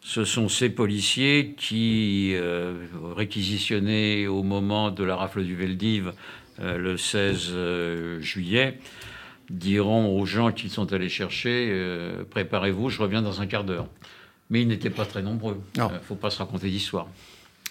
ce 0.04 0.26
sont 0.26 0.50
ces 0.50 0.70
policiers 0.70 1.54
qui, 1.58 2.32
euh, 2.34 2.74
réquisitionnés 3.16 4.28
au 4.28 4.44
moment 4.44 4.90
de 4.90 5.04
la 5.04 5.16
rafle 5.16 5.44
du 5.44 5.56
Veldiv 5.56 6.12
euh, 6.60 6.78
le 6.78 6.98
16 6.98 7.50
euh, 7.52 8.20
juillet, 8.20 8.80
diront 9.51 10.17
aux 10.20 10.25
gens 10.25 10.51
qu'ils 10.51 10.70
sont 10.70 10.91
allés 10.93 11.10
chercher 11.10 11.72
Préparez-vous, 12.29 12.89
je 12.89 13.01
reviens 13.01 13.22
dans 13.22 13.41
un 13.41 13.48
quart 13.48 13.63
d'heure. 13.63 13.88
Mais 14.50 14.62
ils 14.62 14.67
n'étaient 14.67 14.89
pas 14.89 15.05
très 15.05 15.22
nombreux. 15.22 15.62
Il 15.75 15.81
ne 15.81 16.00
faut 16.00 16.15
pas 16.15 16.29
se 16.29 16.39
raconter 16.39 16.70
d'histoire. 16.70 17.08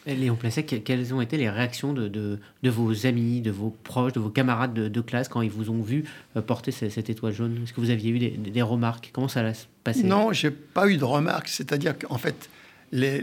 Léon 0.06 0.34
Placek, 0.34 0.82
quelles 0.82 1.12
ont 1.12 1.20
été 1.20 1.37
les 1.37 1.50
réactions 1.50 1.92
de, 1.92 2.08
de, 2.08 2.70
vos 2.70 3.06
amis, 3.06 3.42
de 3.42 3.50
vos 3.50 3.76
proches, 3.84 4.14
de 4.14 4.20
vos 4.20 4.30
camarades 4.30 4.72
de, 4.72 5.00
classe 5.00 5.28
quand 5.28 5.42
ils 5.42 5.50
vous 5.50 5.68
ont 5.70 5.82
vu 5.82 6.04
porter 6.46 6.70
cette, 6.70 7.10
étoile 7.10 7.34
jaune? 7.34 7.60
Est-ce 7.62 7.75
que 7.75 7.80
vous 7.80 7.90
aviez 7.90 8.10
eu 8.10 8.18
des, 8.18 8.30
des 8.30 8.62
remarques? 8.62 9.10
Comment 9.12 9.28
ça 9.28 9.52
se 9.52 9.66
passé 9.84 10.02
Non, 10.04 10.32
j'ai 10.32 10.50
pas 10.50 10.88
eu 10.88 10.96
de 10.96 11.04
remarques. 11.04 11.49
C'est-à-dire 11.49 11.99
qu'en 11.99 12.16
fait, 12.16 12.49
les, 12.92 13.22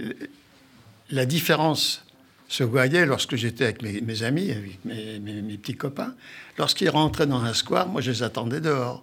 la 1.09 1.25
différence 1.25 2.05
se 2.47 2.63
voyait 2.63 3.05
lorsque 3.05 3.35
j'étais 3.35 3.65
avec 3.65 3.81
mes, 3.81 4.23
amis, 4.23 4.51
avec 4.51 4.83
mes, 4.85 5.57
petits 5.57 5.75
copains. 5.75 6.15
Lorsqu'ils 6.57 6.89
rentraient 6.89 7.27
dans 7.27 7.41
un 7.41 7.53
square, 7.53 7.87
moi, 7.87 8.01
je 8.01 8.11
les 8.11 8.23
attendais 8.23 8.61
dehors. 8.61 9.01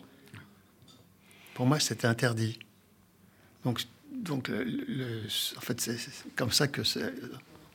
Pour 1.55 1.67
moi, 1.67 1.79
c'était 1.79 2.07
interdit. 2.07 2.59
Donc, 3.65 3.83
donc 4.13 4.51
en 4.51 5.61
fait, 5.61 5.81
c'est 5.81 5.99
comme 6.37 6.51
ça 6.51 6.69
que 6.69 6.83
c'est 6.83 7.13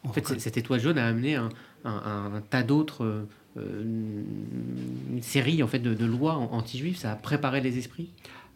en 0.04 0.14
fait, 0.14 0.40
cette 0.40 0.58
étoile 0.58 0.80
jaune 0.80 0.98
a 0.98 1.08
amené 1.08 1.36
un, 1.36 2.42
tas 2.50 2.64
d'autres, 2.64 3.26
euh, 3.58 3.84
une 3.84 5.22
série 5.22 5.62
en 5.62 5.68
fait 5.68 5.80
de, 5.80 6.06
lois 6.06 6.36
anti-juives. 6.36 6.98
Ça 6.98 7.12
a 7.12 7.16
préparé 7.16 7.62
les 7.62 7.78
esprits? 7.78 8.10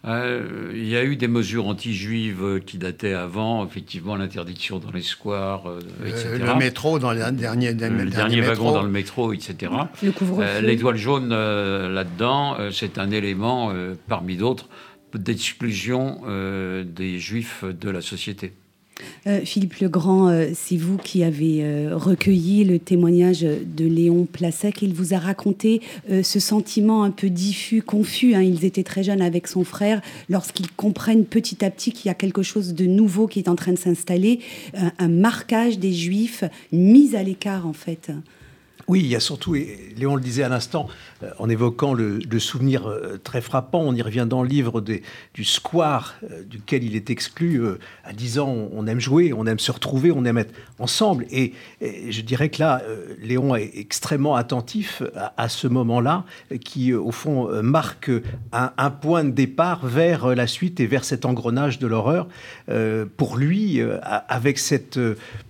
Euh, 0.05 0.71
il 0.73 0.87
y 0.87 0.97
a 0.97 1.03
eu 1.03 1.15
des 1.15 1.29
mesures 1.29 1.67
anti-juives 1.67 2.61
qui 2.65 2.77
dataient 2.77 3.13
avant, 3.13 3.65
effectivement 3.65 4.17
l'interdiction 4.17 4.79
dans 4.79 4.91
les 4.91 5.01
squares, 5.01 5.69
euh, 5.69 5.79
etc. 6.05 6.39
Le 6.39 6.55
métro 6.55 6.99
dans 6.99 7.11
les 7.11 7.19
derniers, 7.31 7.71
le 7.71 8.09
dernier, 8.09 8.41
wagon 8.41 8.73
dans 8.73 8.83
le 8.83 8.89
métro, 8.89 9.31
etc. 9.31 9.71
L'étoile 10.61 10.97
jaune 10.97 11.29
là-dedans, 11.29 12.57
c'est 12.71 12.97
un 12.97 13.11
élément 13.11 13.73
parmi 14.07 14.35
d'autres 14.35 14.67
d'exclusion 15.13 16.21
des 16.85 17.19
juifs 17.19 17.63
de 17.63 17.89
la 17.89 18.01
société. 18.01 18.53
Euh, 19.25 19.41
Philippe 19.45 19.75
Legrand, 19.75 20.27
euh, 20.27 20.49
c'est 20.53 20.75
vous 20.75 20.97
qui 20.97 21.23
avez 21.23 21.63
euh, 21.63 21.95
recueilli 21.95 22.65
le 22.65 22.77
témoignage 22.77 23.41
de 23.41 23.85
Léon 23.85 24.25
Placek. 24.25 24.81
Il 24.81 24.93
vous 24.93 25.13
a 25.13 25.19
raconté 25.19 25.81
ce 26.09 26.39
sentiment 26.39 27.03
un 27.03 27.11
peu 27.11 27.29
diffus, 27.29 27.81
confus. 27.81 28.35
Hein. 28.35 28.41
Ils 28.41 28.65
étaient 28.65 28.83
très 28.83 29.03
jeunes 29.03 29.21
avec 29.21 29.47
son 29.47 29.63
frère. 29.63 30.01
Lorsqu'ils 30.29 30.69
comprennent 30.71 31.25
petit 31.25 31.63
à 31.63 31.69
petit 31.69 31.91
qu'il 31.91 32.07
y 32.07 32.11
a 32.11 32.15
quelque 32.15 32.43
chose 32.43 32.73
de 32.73 32.85
nouveau 32.85 33.27
qui 33.27 33.39
est 33.39 33.49
en 33.49 33.55
train 33.55 33.71
de 33.71 33.77
s'installer, 33.77 34.39
un 34.73 35.07
marquage 35.07 35.79
des 35.79 35.93
Juifs, 35.93 36.43
mise 36.71 37.15
à 37.15 37.23
l'écart 37.23 37.67
en 37.67 37.73
fait. 37.73 38.11
Oui, 38.89 38.99
il 38.99 39.07
y 39.07 39.15
a 39.15 39.21
surtout, 39.21 39.55
et 39.55 39.93
Léon 39.95 40.15
le 40.15 40.21
disait 40.21 40.43
à 40.43 40.49
l'instant, 40.49 40.89
euh, 41.23 41.29
en 41.39 41.47
évoquant 41.47 41.93
le, 41.93 42.19
souvenir 42.39 42.87
euh, 42.87 43.17
très 43.23 43.39
frappant, 43.39 43.79
on 43.79 43.95
y 43.95 44.01
revient 44.01 44.25
dans 44.29 44.43
le 44.43 44.49
livre 44.49 44.81
du 44.81 45.43
square 45.45 46.15
euh, 46.29 46.43
duquel 46.43 46.83
il 46.83 46.95
est 46.97 47.09
exclu. 47.09 47.61
à 48.03 48.11
10 48.11 48.39
ans, 48.39 48.69
on 48.73 48.85
aime 48.87 48.99
jouer, 48.99 49.31
on 49.31 49.45
aime 49.45 49.59
se 49.59 49.71
retrouver, 49.71 50.11
on 50.11 50.25
aime 50.25 50.37
être 50.37 50.53
ensemble. 50.79 51.25
Et, 51.31 51.53
je 51.81 52.21
dirais 52.21 52.49
que 52.49 52.59
là, 52.59 52.81
Léon 53.21 53.55
est 53.55 53.71
extrêmement 53.75 54.35
attentif 54.35 55.03
à, 55.37 55.49
ce 55.49 55.67
moment-là, 55.67 56.25
qui, 56.63 56.93
au 56.93 57.11
fond, 57.11 57.49
marque 57.61 58.11
un, 58.51 58.89
point 58.89 59.23
de 59.23 59.31
départ 59.31 59.85
vers 59.85 60.35
la 60.35 60.47
suite 60.47 60.79
et 60.79 60.87
vers 60.87 61.03
cet 61.03 61.25
engrenage 61.25 61.79
de 61.79 61.87
l'horreur. 61.87 62.27
pour 63.17 63.37
lui, 63.37 63.81
avec 64.01 64.57
cette, 64.57 64.99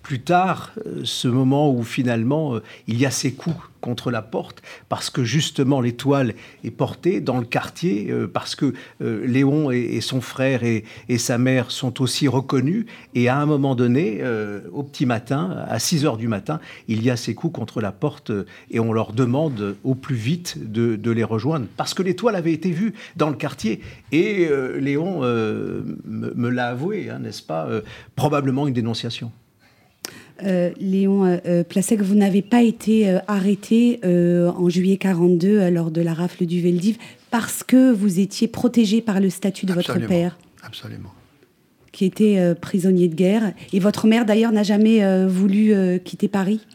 plus 0.02 0.22
tard, 0.22 0.72
ce 1.04 1.28
moment 1.28 1.72
où 1.72 1.84
finalement, 1.84 2.60
il 2.88 3.00
y 3.00 3.06
a 3.06 3.12
ses 3.24 3.32
coups 3.32 3.56
contre 3.80 4.12
la 4.12 4.22
porte 4.22 4.62
parce 4.90 5.10
que 5.10 5.24
justement 5.24 5.80
l'étoile 5.80 6.34
est 6.66 6.72
portée 6.72 7.22
dans 7.22 7.38
le 7.38 7.46
quartier, 7.46 8.12
euh, 8.12 8.28
parce 8.28 8.54
que 8.56 8.74
euh, 9.02 9.26
Léon 9.26 9.72
et, 9.72 10.02
son 10.02 10.20
frère 10.20 10.64
et, 10.64 10.84
sa 11.18 11.38
mère 11.38 11.72
sont 11.72 12.02
aussi 12.02 12.28
reconnus. 12.28 12.86
Et 13.16 13.30
à 13.30 13.38
un 13.38 13.46
moment 13.46 13.76
donné, 13.76 14.18
euh, 14.20 14.62
au 14.74 14.84
petit 14.84 15.06
matin, 15.06 15.64
à 15.70 15.80
6 15.80 16.06
heures 16.06 16.18
du 16.18 16.28
matin, 16.28 16.60
il 16.90 17.02
y 17.02 17.10
a 17.10 17.16
ces 17.16 17.34
coups 17.34 17.54
contre 17.54 17.80
la 17.80 17.94
porte 17.94 18.32
et 18.70 18.82
on 18.82 18.92
leur 18.92 19.14
demande 19.14 19.78
au 19.86 19.96
plus 19.96 20.16
vite 20.16 20.58
de, 20.70 21.12
les 21.12 21.24
rejoindre 21.24 21.68
parce 21.78 21.94
que 21.94 22.04
l'étoile 22.04 22.36
avait 22.36 22.54
été 22.54 22.72
vue 22.72 22.94
dans 23.16 23.30
le 23.30 23.36
quartier. 23.36 23.82
Et 24.12 24.50
Léon 24.80 25.22
me, 25.22 26.50
l'a 26.50 26.68
avoué, 26.70 27.10
hein, 27.10 27.20
n'est-ce 27.20 27.44
pas 27.44 27.70
Probablement 28.16 28.68
une 28.68 28.74
dénonciation. 28.74 29.32
Euh, 30.42 30.72
Léon 30.80 31.26
euh, 31.26 31.38
euh, 31.46 31.64
Placek, 31.64 32.02
vous 32.02 32.16
n'avez 32.16 32.42
pas 32.42 32.64
été 32.64 33.18
arrêté 33.28 34.00
en 34.04 34.70
juillet 34.70 34.98
42 34.98 35.70
lors 35.70 35.92
de 35.92 36.02
la 36.02 36.14
rafle 36.14 36.46
du 36.46 36.62
Veldiv 36.62 36.98
parce 37.32 37.64
que 37.64 37.92
vous 37.92 38.20
étiez 38.20 38.48
protégé 38.48 39.02
par 39.02 39.20
le 39.20 39.30
statut 39.30 39.66
de 39.66 39.74
votre 39.74 40.00
père. 40.08 40.38
Absolument. 40.64 41.14
Qui 41.92 42.06
était 42.06 42.56
prisonnier 42.56 43.08
de 43.08 43.16
guerre. 43.16 43.54
Et 43.72 43.80
votre 43.80 44.08
mère, 44.08 44.26
d'ailleurs, 44.26 44.52
n'a 44.52 44.64
jamais 44.64 45.26
voulu 45.28 46.00
quitter 46.04 46.28
Paris? 46.28 46.66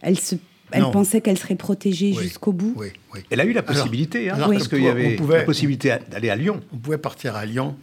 Elle 0.00 0.18
se 0.18 0.36
elle 0.70 0.90
pensait 0.90 1.20
qu'elle 1.20 1.38
serait 1.38 1.54
protégée 1.54 2.12
jusqu'au 2.14 2.52
bout? 2.52 2.74
Oui, 2.76 2.88
oui. 3.12 3.20
Elle 3.30 3.40
a 3.40 3.44
eu 3.44 3.52
la 3.52 3.62
possibilité, 3.62 4.30
hein, 4.30 4.36
parce 4.38 4.66
qu'il 4.66 4.82
y 4.82 4.88
avait 4.88 5.16
la 5.16 5.42
possibilité 5.42 5.96
d'aller 6.10 6.30
à 6.30 6.36
Lyon. 6.36 6.60
On 6.72 6.78
pouvait 6.78 6.98
partir 6.98 7.36
à 7.36 7.46
Lyon. 7.46 7.76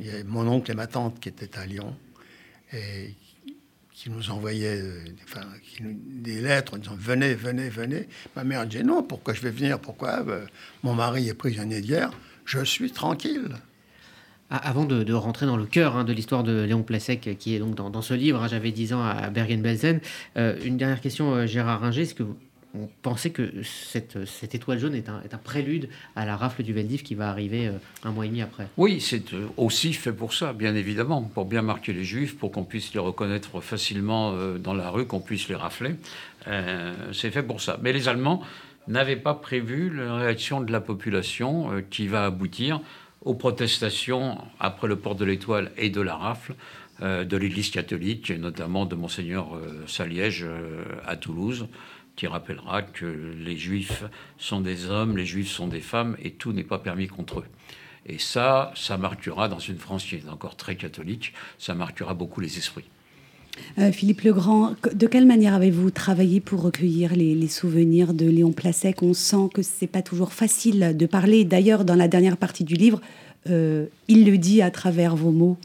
Il 0.00 0.06
y 0.06 0.10
avait 0.10 0.24
mon 0.24 0.48
oncle 0.48 0.68
et 0.72 0.74
ma 0.74 0.88
tante 0.88 1.20
qui 1.20 1.28
étaient 1.28 1.56
à 1.56 1.66
Lyon 1.66 1.94
et 2.72 3.14
qui 3.94 4.10
nous 4.10 4.30
envoyait 4.30 4.80
euh, 4.80 5.04
des 5.80 6.40
lettres 6.40 6.74
en 6.74 6.78
disant 6.78 6.96
venez, 6.98 7.34
venez, 7.34 7.68
venez. 7.68 8.08
Ma 8.34 8.42
mère 8.44 8.66
disait 8.66 8.82
non, 8.82 9.02
pourquoi 9.02 9.32
je 9.34 9.40
vais 9.40 9.50
venir? 9.50 9.78
Pourquoi? 9.78 10.24
Euh, 10.28 10.44
Mon 10.82 10.94
mari 10.94 11.28
est 11.28 11.34
prisonnier 11.34 11.80
guerre, 11.80 12.10
je 12.44 12.62
suis 12.64 12.90
tranquille. 12.90 13.54
Ah, 14.50 14.56
avant 14.68 14.84
de, 14.84 15.12
rentrer 15.14 15.46
dans 15.46 15.56
le 15.56 15.64
cœur 15.64 15.96
hein, 15.96 16.04
de 16.04 16.12
l'histoire 16.12 16.42
de 16.42 16.62
Léon 16.62 16.82
Placek, 16.82 17.38
qui 17.38 17.54
est 17.54 17.60
donc 17.60 17.76
dans, 17.76 18.02
ce 18.02 18.12
livre, 18.12 18.42
hein, 18.42 18.48
j'avais 18.48 18.72
10 18.72 18.92
ans 18.92 19.02
à 19.02 19.30
Bergen-Belsen, 19.30 20.00
euh, 20.36 20.58
une 20.64 20.76
dernière 20.76 21.00
question, 21.00 21.46
Gérard 21.46 21.80
Ringer, 21.80 22.02
est-ce 22.02 22.14
que 22.14 22.24
on 22.74 22.88
pensait 23.02 23.30
que 23.30 23.62
cette, 23.62 24.16
étoile 24.54 24.78
jaune 24.78 24.94
est 24.94 25.08
un, 25.08 25.22
prélude 25.42 25.88
à 26.16 26.26
la 26.26 26.36
rafle 26.36 26.62
du 26.62 26.72
Veldiv 26.72 27.02
qui 27.02 27.14
va 27.14 27.28
arriver 27.28 27.68
euh, 27.68 27.72
un 28.02 28.10
mois 28.10 28.26
et 28.26 28.28
demi 28.28 28.42
après. 28.42 28.66
Oui, 28.76 29.00
c'est 29.00 29.32
euh, 29.32 29.46
aussi 29.56 29.92
fait 29.92 30.12
pour 30.12 30.34
ça, 30.34 30.52
bien 30.52 30.74
évidemment, 30.74 31.22
pour 31.22 31.44
bien 31.44 31.62
marquer 31.62 31.92
les 31.92 32.04
Juifs, 32.04 32.36
pour 32.36 32.50
qu'on 32.50 32.64
puisse 32.64 32.92
les 32.92 33.00
reconnaître 33.00 33.60
facilement 33.60 34.32
euh, 34.32 34.58
dans 34.58 34.74
la 34.74 34.90
rue, 34.90 35.06
qu'on 35.06 35.20
puisse 35.20 35.48
les 35.48 35.54
rafler. 35.54 35.94
c'est 37.12 37.30
fait 37.30 37.42
pour 37.42 37.60
ça. 37.60 37.78
Mais 37.82 37.92
les 37.92 38.08
Allemands 38.08 38.42
n'avaient 38.88 39.16
pas 39.16 39.34
prévu 39.34 39.94
la 39.94 40.16
réaction 40.16 40.60
de 40.60 40.72
la 40.72 40.80
population 40.80 41.82
qui 41.90 42.06
va 42.06 42.26
aboutir 42.26 42.80
aux 43.22 43.34
protestations 43.34 44.36
après 44.60 44.88
le 44.88 44.96
port 44.96 45.14
de 45.14 45.24
l'étoile 45.24 45.72
et 45.78 45.88
de 45.88 46.02
la 46.02 46.16
rafle 46.16 46.54
de 47.00 47.36
l'Église 47.36 47.70
catholique, 47.70 48.30
et 48.30 48.36
notamment 48.36 48.84
de 48.84 48.94
Monseigneur 48.94 49.58
Saliège 49.86 50.46
à 51.06 51.16
Toulouse 51.16 51.66
qui 52.16 52.26
rappellera 52.26 52.82
que 52.82 53.06
les 53.06 53.56
juifs 53.56 54.04
sont 54.38 54.60
des 54.60 54.86
hommes, 54.86 55.16
les 55.16 55.26
juifs 55.26 55.50
sont 55.50 55.68
des 55.68 55.80
femmes, 55.80 56.16
et 56.22 56.30
tout 56.30 56.52
n'est 56.52 56.64
pas 56.64 56.78
permis 56.78 57.08
contre 57.08 57.40
eux. 57.40 57.46
Et 58.06 58.18
ça, 58.18 58.72
ça 58.76 58.98
marquera 58.98 59.48
dans 59.48 59.58
une 59.58 59.78
France 59.78 60.04
qui 60.04 60.16
est 60.16 60.28
encore 60.28 60.56
très 60.56 60.76
catholique, 60.76 61.32
ça 61.58 61.74
marquera 61.74 62.14
beaucoup 62.14 62.40
les 62.40 62.58
esprits. 62.58 62.84
Euh, 63.78 63.92
Philippe 63.92 64.22
Legrand, 64.22 64.74
de 64.92 65.06
quelle 65.06 65.26
manière 65.26 65.54
avez-vous 65.54 65.90
travaillé 65.90 66.40
pour 66.40 66.62
recueillir 66.62 67.14
les, 67.14 67.48
souvenirs 67.48 68.12
de 68.12 68.26
Léon 68.26 68.52
Placek 68.52 69.02
On 69.02 69.14
sent 69.14 69.48
que 69.54 69.62
c'est 69.62 69.86
pas 69.86 70.02
toujours 70.02 70.32
facile 70.32 70.96
de 70.96 71.06
parler. 71.06 71.44
D'ailleurs, 71.44 71.84
dans 71.84 71.94
la 71.94 72.08
dernière 72.08 72.36
partie 72.36 72.64
du 72.64 72.74
livre, 72.74 73.00
euh, 73.48 73.86
il 74.08 74.26
le 74.26 74.38
dit 74.38 74.60
à 74.60 74.70
travers 74.70 75.14
vos 75.14 75.30
mots. 75.30 75.56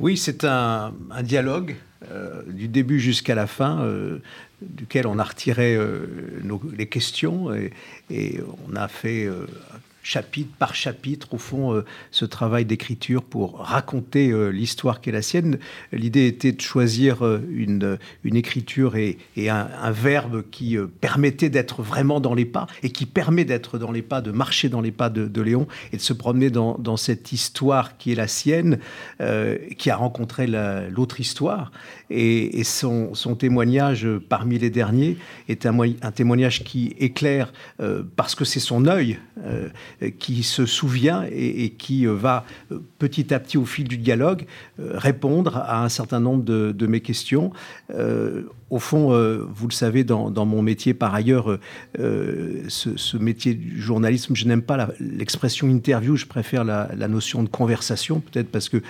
Oui, 0.00 0.16
c'est 0.16 0.44
un, 0.44 0.94
dialogue 1.22 1.76
euh, 2.10 2.42
du 2.48 2.68
début 2.68 3.00
jusqu'à 3.00 3.34
la 3.34 3.46
fin 3.46 3.84
duquel 4.62 5.06
on 5.06 5.18
a 5.18 5.24
retiré 5.24 5.76
euh, 5.76 6.06
les 6.76 6.86
questions 6.86 7.52
et, 8.10 8.40
on 8.68 8.76
a 8.76 8.88
fait 8.88 9.24
euh, 9.24 9.46
chapitre 10.08 10.48
par 10.58 10.74
chapitre, 10.74 11.34
au 11.34 11.38
fond, 11.38 11.74
euh, 11.74 11.84
ce 12.12 12.24
travail 12.24 12.64
d'écriture 12.64 13.22
pour 13.22 13.58
raconter 13.58 14.30
euh, 14.30 14.48
l'histoire 14.48 15.02
qui 15.02 15.10
est 15.10 15.12
la 15.12 15.20
sienne. 15.20 15.58
L'idée 15.92 16.26
était 16.26 16.52
de 16.52 16.60
choisir 16.62 17.26
euh, 17.26 17.46
une, 17.50 17.98
une 18.24 18.34
écriture 18.34 18.96
et, 18.96 19.18
et 19.36 19.50
un, 19.50 19.68
verbe 19.90 20.44
qui 20.50 20.76
permettait 21.00 21.50
d'être 21.50 21.82
vraiment 21.82 22.20
dans 22.20 22.34
les 22.34 22.46
pas 22.46 22.66
et 22.82 22.90
qui 22.90 23.04
permet 23.04 23.44
d'être 23.44 23.78
dans 23.78 23.92
les 23.92 24.00
pas, 24.00 24.20
de 24.22 24.30
marcher 24.30 24.70
dans 24.70 24.80
les 24.80 24.92
pas 24.92 25.10
de, 25.10 25.42
Léon 25.42 25.66
et 25.92 25.96
de 25.96 26.02
se 26.02 26.12
promener 26.12 26.50
dans, 26.50 26.78
dans, 26.78 26.96
cette 26.96 27.32
histoire 27.32 27.96
qui 27.96 28.12
est 28.12 28.14
la 28.14 28.28
sienne, 28.28 28.78
qui 29.78 29.90
a 29.90 29.96
rencontré 29.96 30.46
l'autre 30.46 31.20
histoire. 31.20 31.72
Et, 32.10 32.60
et 32.60 32.64
son, 32.64 33.14
son, 33.14 33.34
témoignage, 33.34 34.06
parmi 34.28 34.58
les 34.58 34.70
derniers, 34.70 35.16
est 35.48 35.64
un, 35.64 35.78
un 35.80 36.12
témoignage 36.12 36.64
qui 36.64 36.94
éclaire 36.98 37.52
parce 38.16 38.34
que 38.34 38.44
c'est 38.44 38.60
son 38.60 38.86
œil 38.86 39.18
qui 40.18 40.42
se 40.42 40.66
souvient 40.66 41.24
et, 41.30 41.70
qui 41.70 42.06
va 42.06 42.44
petit 42.98 43.32
à 43.34 43.40
petit, 43.40 43.58
au 43.58 43.64
fil 43.64 43.88
du 43.88 43.98
dialogue, 43.98 44.46
répondre 44.78 45.56
à 45.56 45.82
un 45.82 45.88
certain 45.88 46.20
nombre 46.20 46.44
de, 46.44 46.72
de 46.72 46.86
mes 46.86 47.00
questions 47.00 47.52
au 48.70 48.78
fond, 48.78 49.12
euh, 49.12 49.46
vous 49.54 49.66
le 49.66 49.72
savez, 49.72 50.04
dans, 50.04 50.46
mon 50.46 50.62
métier, 50.62 50.92
par 50.92 51.14
ailleurs, 51.14 51.50
euh, 51.50 51.60
euh, 51.98 52.62
ce, 52.68 53.16
métier 53.16 53.54
du 53.54 53.80
journalisme, 53.80 54.36
je 54.36 54.46
n'aime 54.46 54.62
pas 54.62 54.88
l'expression 55.00 55.68
interview, 55.68 56.16
je 56.16 56.26
préfère 56.26 56.64
la, 56.64 57.08
notion 57.08 57.42
de 57.42 57.48
conversation, 57.48 58.20
peut-être 58.20 58.50
parce 58.50 58.68
que 58.68 58.82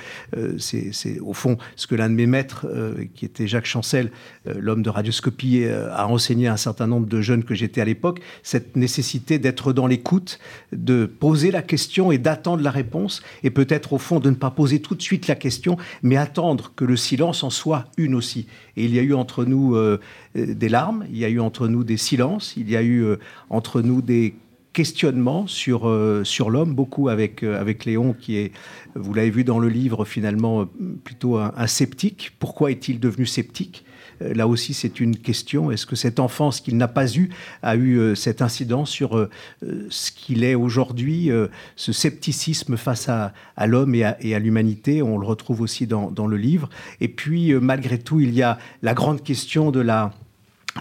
c'est 0.58 1.20
au 1.20 1.32
fond 1.32 1.56
ce 1.76 1.86
que 1.86 1.94
l'un 1.94 2.08
de 2.08 2.14
mes 2.14 2.26
maîtres, 2.26 2.66
qui 3.14 3.24
était 3.24 3.46
Jacques 3.46 3.66
Chancel, 3.66 4.10
l'homme 4.44 4.82
de 4.82 4.90
radioscopie, 4.90 5.64
a 5.64 6.08
enseigné 6.08 6.48
à 6.48 6.54
un 6.54 6.56
certain 6.56 6.88
nombre 6.88 7.06
de 7.06 7.20
jeunes 7.20 7.44
que 7.44 7.54
j'étais 7.54 7.80
à 7.80 7.84
l'époque, 7.84 8.20
cette 8.42 8.76
nécessité 8.76 9.38
d'être 9.38 9.72
dans 9.72 9.86
l'écoute, 9.86 10.40
de 10.72 11.06
poser 11.06 11.52
la 11.52 11.62
question 11.62 12.10
et 12.10 12.18
d'attendre 12.18 12.62
la 12.62 12.72
réponse, 12.72 13.22
et 13.44 13.50
peut-être 13.50 13.92
au 13.92 13.98
fond 13.98 14.18
de 14.18 14.30
ne 14.30 14.34
pas 14.34 14.50
poser 14.50 14.80
tout 14.80 14.96
de 14.96 15.02
suite 15.02 15.28
la 15.28 15.36
question, 15.36 15.76
mais 16.02 16.16
attendre 16.16 16.72
que 16.74 16.84
le 16.84 16.96
silence 16.96 17.44
en 17.44 17.50
soit 17.50 17.86
une 17.96 18.16
aussi. 18.16 18.46
Et 18.76 18.84
il 18.84 18.94
y 18.94 18.98
a 18.98 19.02
eu 19.02 19.14
entre 19.14 19.44
nous 19.44 19.67
euh, 19.74 20.00
des 20.34 20.68
larmes, 20.68 21.04
il 21.10 21.18
y 21.18 21.24
a 21.24 21.28
eu 21.28 21.40
entre 21.40 21.68
nous 21.68 21.84
des 21.84 21.96
silences, 21.96 22.54
il 22.56 22.70
y 22.70 22.76
a 22.76 22.82
eu 22.82 23.02
euh, 23.04 23.16
entre 23.50 23.82
nous 23.82 24.02
des 24.02 24.34
questionnements 24.72 25.46
sur, 25.46 25.88
euh, 25.88 26.22
l'homme, 26.48 26.74
beaucoup 26.74 27.08
avec, 27.08 27.42
Léon, 27.84 28.14
qui 28.18 28.36
est, 28.36 28.52
vous 28.94 29.14
l'avez 29.14 29.30
vu 29.30 29.44
dans 29.44 29.58
le 29.58 29.68
livre, 29.68 30.04
finalement 30.04 30.68
plutôt 31.04 31.38
un 31.38 31.66
sceptique. 31.66 32.36
Pourquoi 32.38 32.70
est-il 32.70 33.00
devenu 33.00 33.26
sceptique? 33.26 33.84
Là 34.20 34.46
aussi, 34.46 34.74
c'est 34.74 35.00
une 35.00 35.16
question. 35.16 35.70
Est-ce 35.70 35.86
que 35.86 35.96
cette 35.96 36.20
enfance 36.20 36.60
qu'il 36.60 36.76
n'a 36.76 36.88
pas 36.88 37.14
eue 37.14 37.30
a 37.62 37.76
eu 37.76 37.98
euh, 37.98 38.14
cette 38.14 38.42
incidence 38.42 38.90
sur 38.90 39.16
euh, 39.16 39.30
ce 39.90 40.10
qu'il 40.10 40.44
est 40.44 40.54
aujourd'hui, 40.54 41.30
ce 41.76 41.92
scepticisme 41.92 42.76
face 42.76 43.08
à, 43.08 43.32
l'homme 43.66 43.94
et 43.94 44.04
à, 44.04 44.38
l'humanité? 44.38 45.02
On 45.02 45.18
le 45.18 45.26
retrouve 45.26 45.60
aussi 45.60 45.86
dans, 45.86 46.26
le 46.26 46.36
livre. 46.36 46.68
Et 47.00 47.08
puis, 47.08 47.54
malgré 47.54 47.98
tout, 47.98 48.20
il 48.20 48.34
y 48.34 48.42
a 48.42 48.58
la 48.82 48.94
grande 48.94 49.22
question 49.22 49.70
de 49.70 49.80
la 49.80 50.12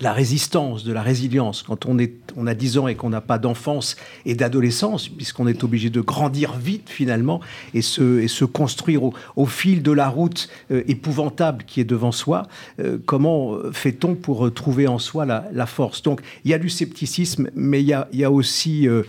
la 0.02 0.14
résistance, 0.14 0.84
de 0.84 0.94
la 0.94 1.02
résilience. 1.02 1.64
Quand 1.64 1.86
on, 1.86 1.98
est, 2.00 2.14
on 2.36 2.48
a 2.48 2.54
10 2.54 2.78
ans 2.78 2.88
et 2.88 2.96
qu'on 2.96 3.10
n'a 3.10 3.22
pas 3.22 3.38
d'enfance 3.38 3.96
et 4.26 4.36
d'adolescence, 4.36 5.10
puisqu'on 5.10 5.48
est 5.48 5.64
obligé 5.64 5.90
de 5.90 6.02
grandir 6.02 6.58
vite 6.58 6.90
finalement 6.90 7.42
et 7.74 7.82
se, 7.82 8.20
et 8.20 8.28
se 8.28 8.46
construire 8.46 9.02
au, 9.36 9.46
fil 9.46 9.82
de 9.82 9.92
la 9.92 10.10
route 10.10 10.50
euh, 10.72 10.84
épouvantable 10.88 11.64
qui 11.66 11.82
est 11.82 11.86
devant 11.86 12.12
soi, 12.12 12.44
euh, 12.80 12.98
comment 13.06 13.58
fait-on 13.72 14.16
pour 14.16 14.54
trouver 14.54 14.88
en 14.88 15.00
soi 15.00 15.26
la, 15.26 15.66
force? 15.66 16.04
Donc 16.04 16.22
il 16.46 16.52
y 16.52 16.54
a 16.54 16.60
du 16.60 16.70
scepticisme, 16.70 17.50
mais 17.56 17.82
il 17.82 17.88
y 17.88 17.94
a, 17.94 18.08
y 18.14 18.24
a 18.24 18.32
aussi, 18.32 18.88
euh, 18.88 19.04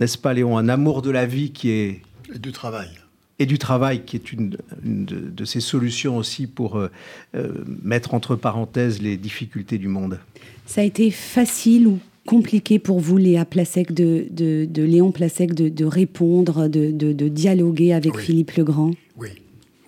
n'est-ce 0.00 0.18
pas 0.18 0.32
Léon, 0.32 0.58
un 0.58 0.68
amour 0.68 1.02
de 1.02 1.10
la 1.10 1.26
vie 1.26 1.52
qui 1.52 1.70
est... 1.70 2.02
du 2.34 2.52
travail 2.52 2.88
et 3.38 3.46
du 3.46 3.58
travail, 3.58 4.04
qui 4.04 4.16
est 4.16 4.32
une, 4.32 4.56
de, 4.82 5.44
ces 5.44 5.60
solutions 5.60 6.16
aussi 6.16 6.46
pour 6.46 6.76
euh, 6.76 6.90
euh, 7.34 7.64
mettre 7.82 8.14
entre 8.14 8.36
parenthèses 8.36 9.02
les 9.02 9.16
difficultés 9.16 9.78
du 9.78 9.88
monde. 9.88 10.20
Ça 10.66 10.82
a 10.82 10.84
été 10.84 11.10
facile 11.10 11.88
ou 11.88 11.98
compliqué 12.26 12.78
pour 12.78 13.00
vous, 13.00 13.16
Léa 13.16 13.44
Placec, 13.44 13.92
de, 13.92 14.26
de, 14.30 14.82
Léon 14.82 15.12
Placec, 15.12 15.52
de, 15.52 15.84
répondre, 15.84 16.68
de, 16.68 17.28
dialoguer 17.28 17.92
avec 17.92 18.16
Philippe 18.16 18.52
Legrand? 18.52 18.92
Oui. 19.16 19.28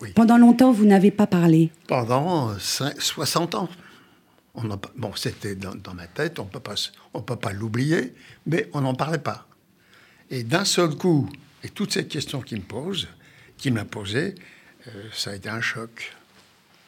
oui. 0.00 0.10
Pendant 0.14 0.38
longtemps, 0.38 0.72
vous 0.72 0.84
n'avez 0.84 1.10
pas 1.10 1.26
parlé 1.26 1.70
Pendant 1.88 2.52
60 2.58 3.54
ans. 3.54 3.68
On 4.54 4.64
bon, 4.96 5.12
c'était 5.14 5.54
dans, 5.54 5.94
ma 5.94 6.06
tête, 6.06 6.38
on 6.38 6.44
ne 6.44 7.22
peut 7.22 7.36
pas 7.36 7.52
l'oublier, 7.52 8.14
mais 8.46 8.68
on 8.72 8.80
n'en 8.80 8.94
parlait 8.94 9.18
pas. 9.18 9.46
Et 10.30 10.42
d'un 10.42 10.64
seul 10.64 10.94
coup, 10.94 11.28
et 11.62 11.68
toutes 11.68 11.92
ces 11.92 12.06
questions 12.06 12.40
qu'il 12.40 12.58
me 12.58 12.62
pose, 12.64 13.06
qui 13.56 13.70
m'a 13.70 13.84
posé, 13.84 14.34
euh, 14.88 14.90
ça 15.12 15.30
a 15.30 15.34
été 15.34 15.48
un 15.48 15.60
choc. 15.60 16.12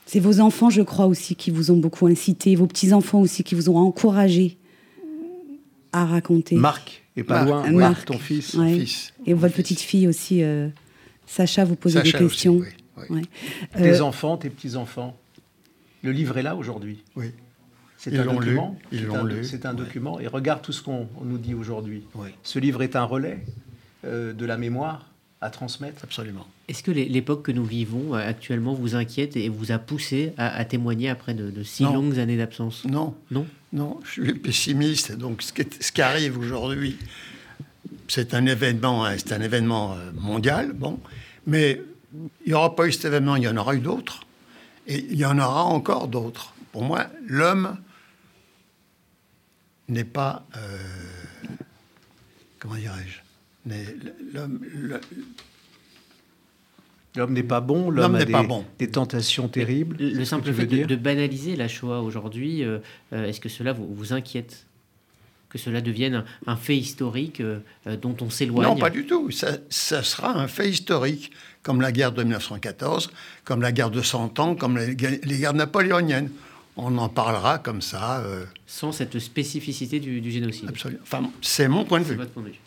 C'est 0.06 0.20
vos 0.20 0.40
enfants, 0.40 0.70
je 0.70 0.82
crois, 0.82 1.06
aussi, 1.06 1.36
qui 1.36 1.50
vous 1.50 1.70
ont 1.70 1.76
beaucoup 1.76 2.06
incité, 2.06 2.54
vos 2.56 2.66
petits-enfants 2.66 3.20
aussi, 3.20 3.44
qui 3.44 3.54
vous 3.54 3.68
ont 3.68 3.76
encouragé 3.76 4.56
à 5.92 6.06
raconter. 6.06 6.56
Marc, 6.56 7.04
et 7.16 7.24
pas 7.24 7.44
loin, 7.44 7.70
Marc, 7.70 8.06
ton 8.06 8.18
fils. 8.18 8.52
fils 8.52 9.12
et 9.26 9.34
votre 9.34 9.54
petite 9.54 9.80
fille 9.80 10.08
aussi, 10.08 10.42
euh, 10.42 10.68
Sacha, 11.26 11.64
vous 11.64 11.76
posez 11.76 12.00
des 12.02 12.12
questions. 12.12 12.62
Tes 13.76 13.90
euh, 13.90 14.00
enfants, 14.00 14.36
tes 14.36 14.50
petits-enfants. 14.50 15.16
Le 16.02 16.12
livre 16.12 16.38
est 16.38 16.42
là 16.42 16.56
aujourd'hui. 16.56 17.02
Oui. 17.16 17.32
C'est 17.96 18.16
un 18.16 18.24
document. 18.24 18.78
C'est 19.42 19.66
un, 19.66 19.74
document. 19.74 20.20
Et 20.20 20.28
regarde 20.28 20.62
tout 20.62 20.72
ce 20.72 20.82
qu'on 20.82 21.08
nous 21.24 21.38
dit 21.38 21.54
aujourd'hui. 21.54 22.04
Ce 22.44 22.58
livre 22.60 22.82
est 22.82 22.94
un 22.94 23.04
relais 23.04 23.44
de 24.04 24.46
la 24.46 24.56
mémoire 24.56 25.08
à 25.40 25.50
transmettre. 25.50 26.02
Absolument. 26.04 26.46
Est-ce 26.68 26.82
que 26.82 26.90
l'époque 26.90 27.44
que 27.44 27.52
nous 27.52 27.64
vivons 27.64 28.14
euh, 28.14 28.28
actuellement 28.28 28.74
vous 28.74 28.94
inquiète 28.94 29.36
et 29.36 29.48
vous 29.48 29.72
a 29.72 29.78
poussé 29.78 30.32
à, 30.36 30.64
témoigner 30.64 31.08
après 31.08 31.34
de, 31.34 31.62
si 31.62 31.84
longues 31.84 32.18
années 32.18 32.36
d'absence? 32.36 32.84
Non. 32.84 33.14
Non? 33.30 33.46
Non, 33.72 34.00
je 34.04 34.22
suis 34.22 34.34
pessimiste. 34.34 35.12
Donc 35.12 35.42
ce 35.42 35.52
qui, 35.52 35.66
ce 35.80 35.92
qui 35.92 36.02
arrive 36.02 36.38
aujourd'hui, 36.38 36.96
c'est 38.08 38.34
un 38.34 38.46
événement, 38.46 39.04
hein, 39.04 39.16
c'est 39.18 39.32
un 39.32 39.40
événement 39.40 39.94
euh, 39.94 40.10
mondial, 40.14 40.72
bon, 40.72 40.98
mais 41.46 41.82
il 42.44 42.48
n'y 42.48 42.54
aura 42.54 42.74
pas 42.74 42.86
eu 42.86 42.92
cet 42.92 43.04
événement, 43.04 43.36
il 43.36 43.44
y 43.44 43.48
en 43.48 43.56
aura 43.56 43.74
eu 43.74 43.80
d'autres, 43.80 44.22
et 44.86 45.04
il 45.10 45.16
y 45.16 45.26
en 45.26 45.38
aura 45.38 45.64
encore 45.64 46.08
d'autres. 46.08 46.54
Pour 46.72 46.82
moi, 46.82 47.06
l'homme 47.26 47.76
n'est 49.88 50.04
pas, 50.04 50.46
euh, 50.56 50.78
comment 52.58 52.76
dirais-je, 52.76 53.20
l'homme, 53.66 54.60
L'homme 57.16 57.32
n'est 57.32 57.42
pas 57.42 57.60
bon, 57.60 57.90
l'homme 57.90 58.14
a 58.14 58.24
des, 58.24 58.32
bon. 58.32 58.64
des, 58.78 58.90
tentations 58.90 59.48
terribles. 59.48 59.96
Le, 59.98 60.24
simple 60.24 60.52
fait 60.52 60.66
de, 60.66 60.94
banaliser 60.94 61.56
la 61.56 61.66
Shoah 61.66 62.00
aujourd'hui, 62.00 62.62
euh, 62.62 62.78
euh, 63.12 63.26
est-ce 63.26 63.40
que 63.40 63.48
cela 63.48 63.72
vous, 63.72 63.92
vous, 63.92 64.12
inquiète? 64.12 64.66
Que 65.48 65.58
cela 65.58 65.80
devienne 65.80 66.24
un, 66.46 66.56
fait 66.56 66.76
historique 66.76 67.40
euh, 67.40 67.58
dont 68.00 68.14
on 68.20 68.30
s'éloigne? 68.30 68.68
Non, 68.68 68.76
pas 68.76 68.90
du 68.90 69.06
tout. 69.06 69.30
Ça, 69.30 69.56
ça, 69.70 70.02
sera 70.02 70.38
un 70.38 70.46
fait 70.46 70.68
historique, 70.68 71.32
comme 71.62 71.80
la 71.80 71.90
guerre 71.90 72.12
de 72.12 72.22
1914, 72.22 73.10
comme 73.44 73.62
la 73.62 73.72
guerre 73.72 73.90
de 73.90 74.02
100 74.02 74.38
ans, 74.38 74.54
comme 74.54 74.76
les, 74.76 74.94
les 74.94 75.38
guerres 75.38 75.54
napoléoniennes. 75.54 76.30
On 76.76 76.96
en 76.98 77.08
parlera 77.08 77.58
comme 77.58 77.82
ça. 77.82 78.22
Sans 78.66 78.92
cette 78.92 79.18
spécificité 79.18 79.98
du, 79.98 80.20
du 80.20 80.30
génocide. 80.30 80.68
Absolument. 80.68 81.00
Enfin, 81.02 81.30
c'est 81.40 81.66
mon 81.66 81.84
point 81.84 81.98
de 81.98 82.04
vue. 82.04 82.14
Votre 82.14 82.30
point 82.30 82.42
de 82.44 82.48
vue. 82.50 82.60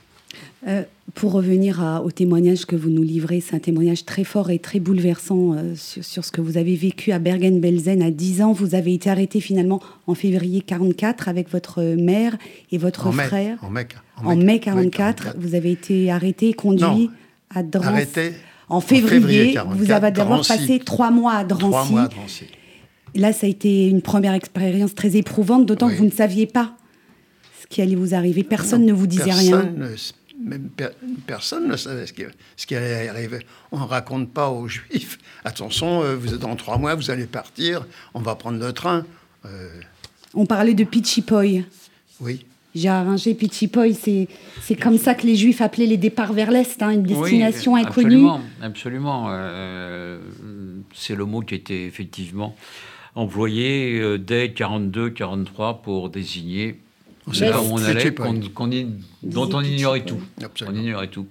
Euh, 0.67 0.83
pour 1.15 1.33
revenir 1.33 2.01
au 2.05 2.11
témoignage 2.11 2.65
que 2.65 2.75
vous 2.75 2.89
nous 2.89 3.03
livrez, 3.03 3.41
c'est 3.41 3.55
un 3.55 3.59
témoignage 3.59 4.05
très 4.05 4.23
fort 4.23 4.49
et 4.51 4.59
très 4.59 4.79
bouleversant 4.79 5.53
euh, 5.53 5.73
sur, 5.75 6.23
ce 6.23 6.31
que 6.31 6.39
vous 6.39 6.57
avez 6.57 6.75
vécu 6.75 7.11
à 7.11 7.19
Bergen-Belsen 7.19 8.01
à 8.01 8.11
10 8.11 8.41
ans. 8.41 8.51
Vous 8.53 8.75
avez 8.75 8.93
été 8.93 9.09
arrêté 9.09 9.41
finalement 9.41 9.81
en 10.07 10.13
février 10.13 10.61
44 10.61 11.27
avec 11.27 11.49
votre 11.49 11.81
mère 11.81 12.37
et 12.71 12.77
votre 12.77 13.11
frère. 13.11 13.57
en 13.61 13.69
mai, 13.69 13.87
en 14.23 14.35
mai, 14.35 14.59
44, 14.59 15.35
Vous 15.37 15.55
avez 15.55 15.71
été 15.71 16.11
arrêté 16.11 16.49
et 16.49 16.53
conduit 16.53 17.09
à 17.53 17.63
Drancy. 17.63 17.87
Arrêté 17.87 18.33
en 18.69 18.79
février. 18.79 19.57
vous 19.71 19.91
avez 19.91 20.11
d'abord 20.11 20.47
passé 20.47 20.79
trois 20.79 21.11
mois 21.11 21.33
à 21.33 21.43
Drancy. 21.43 21.71
Trois 21.71 21.85
mois 21.85 22.01
à 22.03 22.07
Drancy. 22.07 22.45
Là, 23.15 23.33
ça 23.33 23.45
a 23.45 23.49
été 23.49 23.87
une 23.87 24.01
première 24.01 24.33
expérience 24.33 24.95
très 24.95 25.17
éprouvante, 25.17 25.65
d'autant 25.65 25.89
que 25.89 25.95
vous 25.95 26.05
ne 26.05 26.11
saviez 26.11 26.47
pas 26.47 26.71
ce 27.61 27.67
qui 27.67 27.81
allait 27.81 27.95
vous 27.95 28.13
arriver. 28.15 28.43
Personne 28.43 28.85
ne 28.85 28.93
vous 28.93 29.07
disait 29.07 29.31
rien 29.31 29.73
même 30.43 30.69
personne 31.25 31.67
ne 31.67 31.75
savait 31.75 32.05
ce 32.05 32.13
qui, 32.13 32.23
ce 32.55 32.65
qui, 32.65 32.75
allait 32.75 33.07
arriver. 33.07 33.39
On 33.71 33.79
ne 33.79 33.85
raconte 33.85 34.31
pas 34.31 34.49
aux 34.49 34.67
Juifs, 34.67 35.17
attention, 35.45 36.03
euh, 36.03 36.15
vous 36.15 36.33
êtes 36.33 36.39
dans 36.39 36.55
trois 36.55 36.77
mois, 36.77 36.95
vous 36.95 37.11
allez 37.11 37.25
partir, 37.25 37.85
on 38.13 38.21
va 38.21 38.35
prendre 38.35 38.59
le 38.59 38.73
train. 38.73 39.05
Euh. 39.45 39.69
On 40.33 40.45
parlait 40.45 40.73
de 40.73 40.83
Pichipoy. 40.83 41.63
Oui. 42.19 42.45
J'ai 42.73 42.89
arrangé 42.89 43.33
Pichipoy, 43.33 43.93
c'est, 43.93 44.27
c'est 44.61 44.75
comme 44.75 44.97
ça 44.97 45.13
que 45.13 45.27
les 45.27 45.35
Juifs 45.35 45.61
appelaient 45.61 45.87
les 45.87 45.97
départs 45.97 46.33
vers 46.33 46.51
l'Est, 46.51 46.81
hein, 46.81 46.91
une 46.91 47.03
destination 47.03 47.75
inconnue. 47.75 48.27
Absolument, 48.27 48.41
absolument. 48.61 49.25
Euh, 49.29 50.19
c'est 50.93 51.15
le 51.15 51.25
mot 51.25 51.41
qui 51.41 51.55
était 51.55 51.83
effectivement 51.83 52.55
employé 53.13 54.17
dès 54.19 54.47
42-43 54.47 55.81
pour 55.81 56.09
désigner 56.09 56.79
c'est 57.33 57.49
là 57.49 57.61
où 57.61 57.67
on 57.71 57.83
allait, 57.83 58.13
dont 59.23 59.49
on 59.53 59.61
ignorait 59.61 60.05
tout. 60.05 60.21
On 60.67 60.75
ignorait 60.75 61.07
tout, 61.07 61.25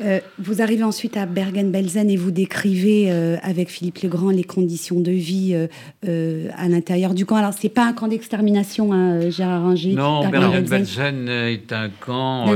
euh, 0.00 0.18
vous 0.38 0.60
arrivez 0.60 0.82
ensuite 0.82 1.16
à 1.16 1.24
Bergen-Belsen 1.24 2.10
et 2.10 2.16
vous 2.16 2.32
décrivez 2.32 3.12
euh, 3.12 3.36
avec 3.42 3.68
Philippe 3.68 3.98
Legrand 3.98 4.30
les 4.30 4.42
conditions 4.42 4.98
de 4.98 5.12
vie 5.12 5.68
euh, 6.04 6.48
à 6.56 6.68
l'intérieur 6.68 7.14
du 7.14 7.24
camp. 7.26 7.36
Alors, 7.36 7.52
c'est 7.52 7.68
pas 7.68 7.86
un 7.86 7.92
camp 7.92 8.08
d'extermination, 8.08 8.92
hein, 8.92 9.30
Gérard 9.30 9.66
Ringer 9.66 9.92
Non, 9.92 10.28
Bergen-Belsen 10.28 11.28
est 11.28 11.72
un 11.72 11.90
camp 11.90 12.46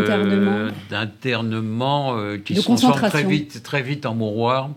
d'internement. 0.91 2.17
qui 2.45 2.57
se 2.57 2.63
transforme 2.63 3.01
très 3.09 3.25
vite, 3.25 3.63
très 3.63 3.83
vite 3.83 4.07
en 4.07 4.15
mouroir 4.15 4.71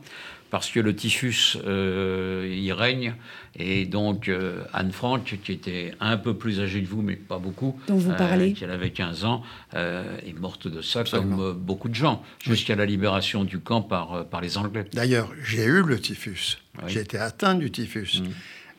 parce 0.51 0.69
que 0.69 0.79
le 0.79 0.95
typhus 0.95 1.57
y 1.65 2.71
règne. 2.71 3.15
Et 3.57 3.85
donc, 3.85 4.29
Anne 4.73 4.91
Frank, 4.91 5.39
qui 5.43 5.51
était 5.51 5.93
un 5.99 6.17
peu 6.17 6.35
plus 6.35 6.59
âgée 6.59 6.83
que 6.83 6.87
vous, 6.87 7.01
mais 7.01 7.15
pas 7.15 7.39
beaucoup, 7.39 7.79
dont 7.87 7.95
vous 7.95 8.13
parlez, 8.13 8.53
qui 8.53 8.65
avait 8.65 8.91
15 8.91 9.25
ans, 9.25 9.43
est 9.73 10.37
morte 10.39 10.67
de 10.67 10.81
ça, 10.81 11.03
comme 11.03 11.53
beaucoup 11.53 11.89
de 11.89 11.95
gens, 11.95 12.23
jusqu'à 12.43 12.75
la 12.75 12.85
libération 12.85 13.43
du 13.43 13.59
camp 13.59 13.81
par, 13.81 14.25
par 14.27 14.41
les 14.41 14.57
Anglais. 14.57 14.85
D'ailleurs, 14.93 15.31
j'ai 15.43 15.65
eu 15.65 15.81
le 15.81 15.99
typhus. 15.99 16.59
J'ai 16.87 16.99
été 16.99 17.17
atteint 17.17 17.55
du 17.55 17.71
typhus. 17.71 18.21
Mm. 18.21 18.29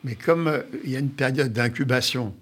Mais 0.05 0.15
comme 0.15 0.63
il 0.83 0.91
y 0.91 0.95
a 0.95 0.99
une 0.99 1.09
période 1.09 1.51
d'incubation, 1.51 2.33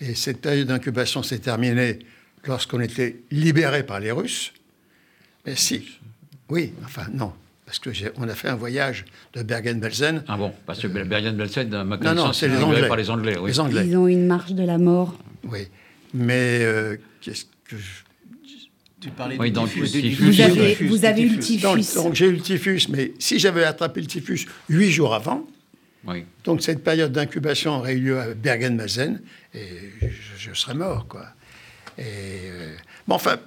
et 0.00 0.14
cette 0.14 0.40
période 0.40 0.68
d'incubation 0.68 1.22
s'est 1.22 1.38
terminée 1.38 2.00
lorsqu'on 2.46 2.80
était 2.80 3.20
libéré 3.30 3.84
par 3.84 4.00
les 4.00 4.10
Russes. 4.10 4.52
Mais 5.46 5.56
si, 5.56 5.98
oui, 6.48 6.72
enfin 6.84 7.06
non, 7.12 7.32
parce 7.66 7.78
que 7.78 7.90
on 8.16 8.28
a 8.28 8.34
fait 8.34 8.48
un 8.48 8.56
voyage 8.56 9.04
de 9.32 9.42
Bergen-Belsen. 9.42 10.24
Ah 10.28 10.36
bon, 10.36 10.52
parce 10.66 10.80
que 10.80 10.86
Bergen-Belsen, 10.86 11.68
ma 11.84 11.96
connaissance, 11.96 12.16
non, 12.16 12.26
non, 12.26 12.32
c'est 12.32 12.48
les 12.48 12.62
Anglais. 12.62 12.88
Par 12.88 12.96
les 12.96 13.10
Anglais, 13.10 13.36
les 13.44 13.60
Anglais. 13.60 13.86
Ils 13.86 13.96
ont 13.96 14.06
une 14.06 14.26
marche 14.26 14.52
de 14.52 14.64
la 14.64 14.78
mort. 14.78 15.16
Oui, 15.44 15.68
mais 16.12 16.60
euh, 16.60 16.96
qu'est-ce 17.20 17.46
que 17.64 17.76
Tu 19.00 19.10
parlais 19.10 19.38
oui, 19.38 19.50
du, 19.50 19.60
typhus. 19.60 20.22
Vous 20.22 20.40
avez, 20.40 20.74
vous 20.74 21.04
avez 21.04 21.22
eu 21.22 21.30
le 21.30 21.38
typhus. 21.38 21.94
Donc, 21.94 22.14
j'ai 22.14 22.26
eu 22.26 22.32
le 22.32 22.40
typhus, 22.40 22.88
mais 22.90 23.12
si 23.18 23.38
j'avais 23.38 23.64
attrapé 23.64 24.00
le 24.00 24.06
typhus 24.06 24.46
huit 24.68 24.90
jours 24.90 25.14
avant, 25.14 25.46
oui. 26.06 26.24
donc 26.44 26.62
cette 26.62 26.84
période 26.84 27.12
d'incubation 27.12 27.78
aurait 27.78 27.94
eu 27.94 28.00
lieu 28.00 28.20
à 28.20 28.34
Bergen-Belsen, 28.34 29.20
et 29.54 29.68
je, 30.38 30.52
serais 30.52 30.74
mort, 30.74 31.06
quoi. 31.08 31.26
Et, 31.96 32.02
euh, 32.02 32.74
bon, 33.06 33.14
enfin, 33.14 33.38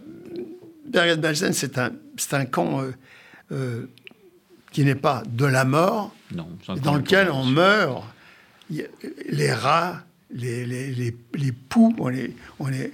Bergen-Belsen, 0.88 1.54
c'est 1.54 1.78
un, 1.78 1.92
un 2.32 2.46
camp 2.46 2.82
euh, 2.82 2.92
euh, 3.52 3.90
qui 4.72 4.84
n'est 4.84 4.96
pas 4.96 5.24
de 5.28 5.46
la 5.46 5.66
mort, 5.66 6.14
non, 6.34 6.48
dans 6.84 6.96
lequel 6.96 7.30
on 7.32 7.46
meurt. 7.46 8.04
Les 9.30 9.52
rats, 9.54 10.04
les, 10.32 10.66
les, 10.66 10.92
les, 10.92 11.16
les 11.36 11.52
poux, 11.52 11.96
on, 12.00 12.10
est, 12.10 12.32
on, 12.60 12.68
est, 12.72 12.92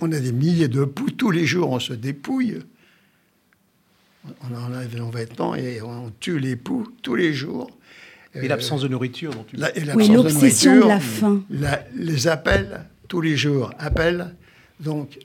on 0.00 0.10
a 0.12 0.18
des 0.18 0.32
milliers 0.32 0.68
de 0.68 0.84
poux, 0.84 1.10
tous 1.10 1.30
les 1.30 1.44
jours 1.46 1.70
on 1.70 1.78
se 1.78 1.92
dépouille. 1.92 2.58
On 4.24 4.54
enlève 4.54 4.96
nos 4.96 5.10
vêtements 5.10 5.54
et 5.54 5.80
on 5.82 6.10
tue 6.20 6.38
les 6.38 6.56
poux 6.56 6.88
tous 7.02 7.14
les 7.14 7.32
jours. 7.32 7.70
Et 8.34 8.46
l'absence 8.46 8.82
de 8.82 8.88
nourriture 8.88 9.32
dont 9.34 9.44
tu 9.44 9.56
la, 9.56 9.70
Oui, 9.94 10.08
l'obsession 10.08 10.76
de, 10.76 10.88
la 10.88 11.00
faim. 11.00 11.42
les 11.94 12.28
appels, 12.28 12.84
tous 13.08 13.20
les 13.20 13.36
jours, 13.36 13.72
appels. 13.78 14.34
Donc, 14.78 15.18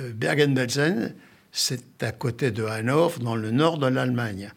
euh, 0.00 0.12
Bergen-Belsen, 0.14 1.14
c'est 1.52 2.02
à 2.02 2.10
côté 2.12 2.50
de 2.50 2.64
Hanovre, 2.64 3.18
dans 3.18 3.36
le 3.36 3.50
nord 3.50 3.78
de 3.78 3.86
l'Allemagne. 3.86 4.50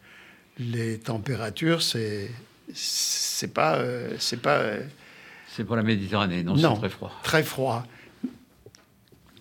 Les 0.58 0.98
températures, 0.98 1.82
c'est 1.82 2.30
c'est 2.74 3.52
pas 3.52 3.76
euh, 3.76 4.14
c'est 4.18 4.40
pas 4.40 4.58
euh, 4.58 4.82
c'est 5.48 5.64
pour 5.64 5.76
la 5.76 5.82
Méditerranée, 5.82 6.42
non, 6.42 6.56
c'est 6.56 6.78
très 6.80 6.88
froid. 6.88 7.12
Très 7.22 7.42
froid. 7.42 7.86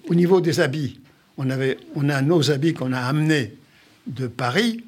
Au 0.10 0.16
niveau 0.16 0.42
des 0.42 0.60
habits, 0.60 1.00
on 1.38 1.50
avait 1.50 1.78
on 1.96 2.10
a 2.10 2.22
nos 2.22 2.52
habits 2.52 2.74
qu'on 2.74 2.94
a 2.94 3.00
amenés 3.00 3.56
de 4.08 4.28
Paris, 4.28 4.84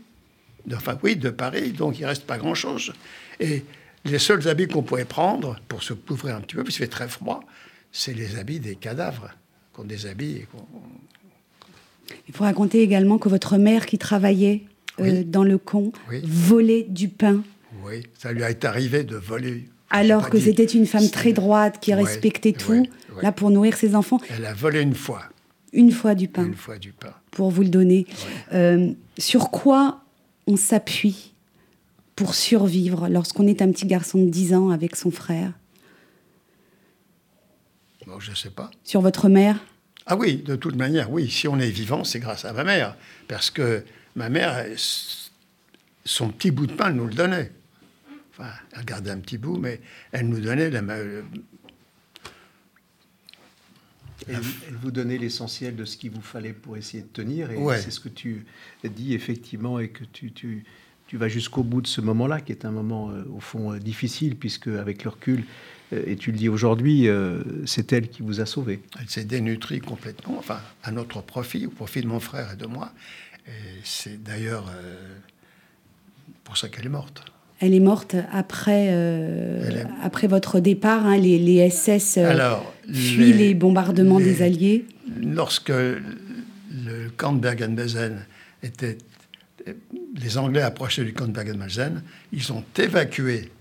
de, 0.65 0.75
enfin 0.75 0.97
oui, 1.03 1.15
de 1.15 1.29
Paris, 1.29 1.71
donc 1.71 1.99
il 1.99 2.05
reste 2.05 2.25
pas 2.25 2.37
grand 2.37 2.55
chose. 2.55 2.93
Et 3.39 3.63
les 4.05 4.19
seuls 4.19 4.47
habits 4.47 4.67
qu'on 4.67 4.83
pouvait 4.83 5.05
prendre 5.05 5.59
pour 5.67 5.83
se 5.83 5.93
couvrir 5.93 6.35
un 6.35 6.41
petit 6.41 6.55
peu, 6.55 6.63
parce 6.63 6.75
qu'il 6.75 6.85
fait 6.85 6.91
très 6.91 7.07
froid, 7.07 7.41
c'est 7.91 8.13
les 8.13 8.37
habits 8.37 8.59
des 8.59 8.75
cadavres 8.75 9.29
qu'on 9.71 9.83
déshabille. 9.83 10.45
Il 12.27 12.33
faut 12.33 12.43
raconter 12.43 12.81
également 12.81 13.17
que 13.17 13.29
votre 13.29 13.57
mère 13.57 13.85
qui 13.85 13.97
travaillait 13.97 14.63
euh, 14.99 15.23
dans 15.23 15.43
le 15.43 15.57
con 15.57 15.91
volait 16.23 16.83
du 16.83 17.09
pain. 17.09 17.43
Oui, 17.83 18.03
ça 18.17 18.31
lui 18.31 18.43
est 18.43 18.65
arrivé 18.65 19.03
de 19.03 19.15
voler. 19.15 19.65
Alors 19.89 20.29
que 20.29 20.39
c'était 20.39 20.65
une 20.65 20.87
femme 20.87 21.09
très 21.09 21.33
droite 21.33 21.79
qui 21.79 21.93
respectait 21.93 22.53
tout, 22.53 22.87
là 23.21 23.31
pour 23.31 23.51
nourrir 23.51 23.77
ses 23.77 23.95
enfants. 23.95 24.19
Elle 24.29 24.45
a 24.45 24.53
volé 24.53 24.81
une 24.81 24.95
fois. 24.95 25.23
Une 25.71 25.91
fois 25.91 26.15
du 26.15 26.27
pain. 26.27 26.45
Une 26.45 26.55
fois 26.55 26.77
du 26.77 26.91
pain. 26.91 27.13
Pour 27.31 27.49
vous 27.51 27.63
le 27.63 27.69
donner. 27.69 28.05
Euh, 28.53 28.91
sur 29.17 29.49
quoi 29.49 30.03
on 30.47 30.55
s'appuie 30.55 31.33
pour 32.15 32.35
survivre 32.35 33.07
lorsqu'on 33.09 33.47
est 33.47 33.61
un 33.61 33.71
petit 33.71 33.87
garçon 33.87 34.19
de 34.23 34.29
10 34.29 34.53
ans 34.53 34.69
avec 34.69 34.95
son 34.95 35.11
frère? 35.11 35.51
Bon, 38.05 38.19
Je 38.19 38.31
ne 38.31 38.35
sais 38.35 38.49
pas. 38.49 38.69
Sur 38.83 39.01
votre 39.01 39.29
mère? 39.29 39.63
Ah 40.05 40.15
oui, 40.15 40.37
de 40.37 40.55
toute 40.55 40.75
manière, 40.75 41.11
oui. 41.11 41.29
Si 41.29 41.47
on 41.47 41.59
est 41.59 41.69
vivant, 41.69 42.03
c'est 42.03 42.19
grâce 42.19 42.45
à 42.45 42.53
ma 42.53 42.63
mère. 42.63 42.95
Parce 43.27 43.49
que 43.49 43.83
ma 44.15 44.29
mère, 44.29 44.65
son 46.05 46.29
petit 46.29 46.51
bout 46.51 46.67
de 46.67 46.73
pain, 46.73 46.89
elle 46.89 46.95
nous 46.95 47.07
le 47.07 47.13
donnait. 47.13 47.51
Enfin, 48.31 48.49
elle 48.75 48.85
gardait 48.85 49.11
un 49.11 49.19
petit 49.19 49.37
bout, 49.37 49.57
mais 49.57 49.79
elle 50.11 50.27
nous 50.27 50.39
donnait 50.39 50.69
la, 50.69 50.81
elle, 54.27 54.41
vous 54.81 54.91
donnait 54.91 55.17
l'essentiel 55.17 55.75
de 55.75 55.85
ce 55.85 55.97
qu'il 55.97 56.11
vous 56.11 56.21
fallait 56.21 56.53
pour 56.53 56.77
essayer 56.77 57.03
de 57.03 57.07
tenir. 57.07 57.51
Et 57.51 57.57
c'est 57.79 57.91
ce 57.91 57.99
que 57.99 58.09
tu 58.09 58.45
dis 58.83 59.13
effectivement 59.13 59.79
et 59.79 59.89
que 59.89 60.03
tu, 60.03 60.31
tu, 60.31 60.63
tu 61.07 61.17
vas 61.17 61.27
jusqu'au 61.27 61.63
bout 61.63 61.81
de 61.81 61.87
ce 61.87 62.01
moment-là, 62.01 62.41
qui 62.41 62.51
est 62.51 62.65
un 62.65 62.71
moment, 62.71 63.11
euh, 63.11 63.23
au 63.35 63.39
fond, 63.39 63.73
euh, 63.73 63.79
difficile, 63.79 64.35
puisque 64.35 64.67
avec 64.67 65.03
le 65.03 65.09
recul, 65.09 65.43
euh, 65.91 66.03
et 66.05 66.15
tu 66.15 66.31
le 66.31 66.37
dis 66.37 66.49
aujourd'hui, 66.49 67.07
c'est 67.65 67.93
elle 67.93 68.09
qui 68.09 68.21
vous 68.21 68.41
a 68.41 68.45
sauvé. 68.45 68.81
Elle 68.99 69.09
s'est 69.09 69.25
dénutrie 69.25 69.79
complètement, 69.79 70.37
enfin, 70.37 70.59
à 70.83 70.91
notre 70.91 71.21
profit, 71.21 71.65
au 71.65 71.71
profit 71.71 72.01
de 72.01 72.07
mon 72.07 72.19
frère 72.19 72.53
et 72.53 72.55
de 72.55 72.65
moi. 72.65 72.93
Et 73.47 73.81
c'est 73.83 74.21
d'ailleurs 74.21 74.71
pour 76.43 76.57
ça 76.57 76.69
qu'elle 76.69 76.85
est 76.85 76.89
morte. 76.89 77.23
Elle 77.59 77.73
est 77.73 77.79
morte 77.79 78.15
après, 78.31 78.89
après 80.01 80.27
votre 80.27 80.59
départ. 80.59 81.05
Hein, 81.05 81.17
les, 81.17 81.39
les, 81.39 81.69
SS 81.69 82.17
Alors, 82.17 82.73
fuient 82.91 83.33
les, 83.33 83.53
bombardements 83.53 84.19
des 84.19 84.41
Alliés. 84.41 84.85
Lorsque 85.21 85.69
le 85.69 87.09
camp 87.15 87.33
de 87.33 87.39
Bergen-Belsen 87.39 88.25
était 88.63 88.97
les 90.15 90.37
Anglais 90.37 90.61
approchaient 90.61 91.03
du 91.03 91.13
camp 91.13 91.27
de 91.27 91.31
Bergen-Belsen, 91.31 92.03
ils 92.31 92.51
ont 92.51 92.63
évacué, 92.77 93.51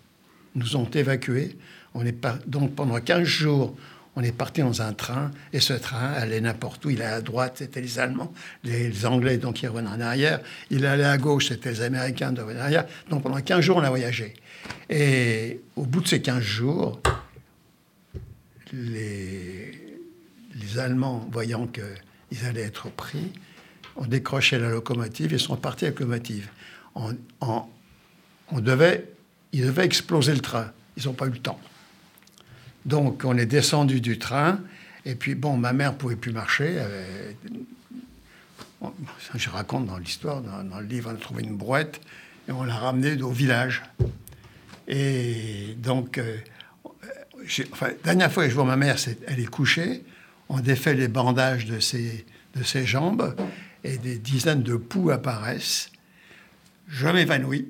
nous 0.54 0.76
ont 0.76 0.88
évacués. 0.90 1.56
On 1.94 2.04
est 2.04 2.16
donc 2.46 2.74
pendant 2.74 2.98
15 3.00 3.24
jours, 3.24 3.76
on 4.14 4.22
est 4.22 4.32
parti 4.32 4.60
dans 4.60 4.82
un 4.82 4.92
train, 4.92 5.30
et 5.52 5.60
ce 5.60 5.72
train 5.72 6.12
allait 6.12 6.40
n'importe 6.40 6.84
où. 6.84 6.90
Il 6.90 7.00
allait 7.00 7.14
à 7.14 7.20
droite, 7.22 7.54
c'était 7.56 7.80
les 7.80 7.98
Allemands, 7.98 8.32
les 8.62 9.06
Anglais, 9.06 9.38
donc 9.38 9.62
ils 9.62 9.68
revenaient 9.68 9.88
en 9.88 10.00
arrière. 10.00 10.40
Il 10.70 10.84
allait 10.84 11.04
à 11.04 11.16
gauche, 11.16 11.48
c'était 11.48 11.70
les 11.70 11.80
Américains, 11.80 12.34
qui 12.34 12.40
revenaient 12.40 12.60
en 12.60 12.64
arrière. 12.64 12.86
Donc 13.08 13.22
pendant 13.22 13.40
15 13.40 13.60
jours, 13.60 13.78
on 13.78 13.82
a 13.82 13.88
voyagé. 13.88 14.34
Et 14.90 15.60
au 15.76 15.84
bout 15.84 16.02
de 16.02 16.08
ces 16.08 16.20
15 16.20 16.42
jours, 16.42 17.00
les, 18.72 19.78
Allemands, 20.78 21.28
voyant 21.30 21.66
qu'ils 21.66 22.46
allaient 22.46 22.62
être 22.62 22.90
pris, 22.90 23.32
on 23.96 24.06
décrochait 24.06 24.58
la 24.58 24.70
locomotive 24.70 25.34
et 25.34 25.38
sont 25.38 25.56
partis 25.56 25.84
avec 25.84 26.00
la 26.00 26.06
locomotive. 26.06 26.48
On, 26.94 28.60
devait, 28.60 29.10
ils 29.52 29.66
devaient 29.66 29.84
exploser 29.84 30.32
le 30.32 30.40
train. 30.40 30.72
Ils 30.96 31.04
n'ont 31.06 31.12
pas 31.12 31.26
eu 31.26 31.30
le 31.30 31.38
temps. 31.38 31.60
Donc 32.86 33.22
on 33.24 33.36
est 33.36 33.46
descendu 33.46 34.00
du 34.00 34.18
train 34.18 34.60
et 35.04 35.14
puis 35.14 35.34
bon, 35.34 35.56
ma 35.56 35.72
mère 35.72 35.96
pouvait 35.96 36.16
plus 36.16 36.32
marcher. 36.32 36.82
je 39.34 39.50
raconte 39.50 39.86
dans 39.86 39.98
l'histoire, 39.98 40.42
dans, 40.42 40.80
le 40.80 40.86
livre, 40.86 41.10
on 41.12 41.14
a 41.14 41.18
trouvé 41.18 41.42
une 41.42 41.56
brouette 41.56 42.00
et 42.48 42.52
on 42.52 42.64
l'a 42.64 42.76
ramenée 42.76 43.20
au 43.22 43.30
village. 43.30 43.82
Et 44.88 45.76
donc, 45.78 46.18
euh, 46.18 46.36
enfin, 47.72 47.88
dernière 48.04 48.32
fois 48.32 48.44
que 48.44 48.50
je 48.50 48.54
vois 48.54 48.64
ma 48.64 48.76
mère, 48.76 48.96
elle 49.26 49.40
est 49.40 49.50
couchée. 49.50 50.04
On 50.48 50.60
défait 50.60 50.94
les 50.94 51.08
bandages 51.08 51.66
de 51.66 51.80
ses, 51.80 52.24
de 52.54 52.62
ses 52.62 52.84
jambes 52.84 53.34
et 53.84 53.98
des 53.98 54.18
dizaines 54.18 54.62
de 54.62 54.76
poux 54.76 55.10
apparaissent. 55.10 55.90
Je 56.88 57.08
m'évanouis 57.08 57.68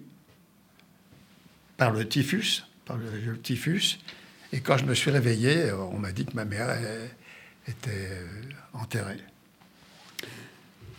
par 1.76 1.90
le 1.90 2.06
typhus, 2.06 2.64
par 2.84 2.96
le, 2.96 3.38
typhus, 3.38 3.98
et 4.52 4.60
quand 4.60 4.76
je 4.76 4.84
me 4.84 4.94
suis 4.94 5.10
réveillé, 5.10 5.72
on 5.72 5.98
m'a 5.98 6.12
dit 6.12 6.24
que 6.24 6.34
ma 6.34 6.44
mère 6.44 6.68
était 7.66 7.90
euh, 7.90 8.26
enterrée. 8.74 9.18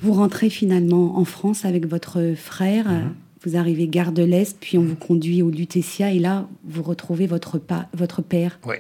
Vous 0.02 0.14
rentrez 0.14 0.50
finalement 0.50 1.18
en 1.18 1.26
France 1.26 1.64
avec 1.64 1.86
votre 1.86 2.34
frère. 2.36 2.90
Mhm. 2.90 3.16
Vous 3.46 3.58
arrivez 3.58 3.88
gare 3.88 4.12
de 4.14 4.24
l'Est, 4.24 4.58
puis 4.60 4.78
on 4.78 4.84
vous 4.84 4.96
conduit 4.96 5.42
au 5.42 5.50
Lutetia, 5.50 6.12
et 6.12 6.20
là, 6.20 6.48
vous 6.64 6.82
retrouvez 6.82 7.28
votre, 7.28 7.60
votre 7.94 8.22
père. 8.22 8.58
Oui. 8.66 8.76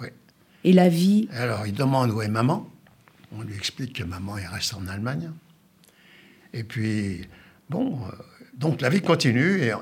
oui. 0.00 0.08
Et 0.62 0.72
la 0.72 0.88
vie. 0.88 1.28
Alors, 1.32 1.66
il 1.66 1.72
demande 1.72 2.10
où 2.12 2.22
est 2.22 2.28
maman. 2.28 2.68
On 3.36 3.42
lui 3.42 3.54
explique 3.54 3.94
que 3.94 4.04
maman 4.04 4.38
est 4.38 4.46
restée 4.46 4.76
en 4.76 4.86
Allemagne. 4.86 5.30
Et 6.52 6.64
puis, 6.64 7.22
bon, 7.68 7.98
euh, 8.06 8.12
donc 8.54 8.80
la 8.80 8.90
vie 8.90 9.00
continue 9.00 9.62
et, 9.62 9.72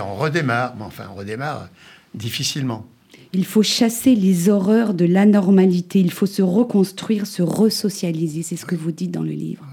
on, 0.00 0.16
redémarre. 0.16 0.74
Mais 0.76 0.84
enfin, 0.84 1.08
on 1.10 1.14
redémarre 1.14 1.68
difficilement. 2.14 2.86
Il 3.32 3.44
faut 3.44 3.62
chasser 3.62 4.14
les 4.14 4.48
horreurs 4.48 4.92
de 4.92 5.04
l'anormalité. 5.04 6.00
Il 6.00 6.10
faut 6.10 6.26
se 6.26 6.42
reconstruire, 6.42 7.26
se 7.26 7.42
resocialiser. 7.42 8.42
C'est 8.42 8.56
ce 8.56 8.66
que 8.66 8.74
vous 8.74 8.92
dites 8.92 9.12
dans 9.12 9.22
le 9.22 9.30
livre. 9.32 9.64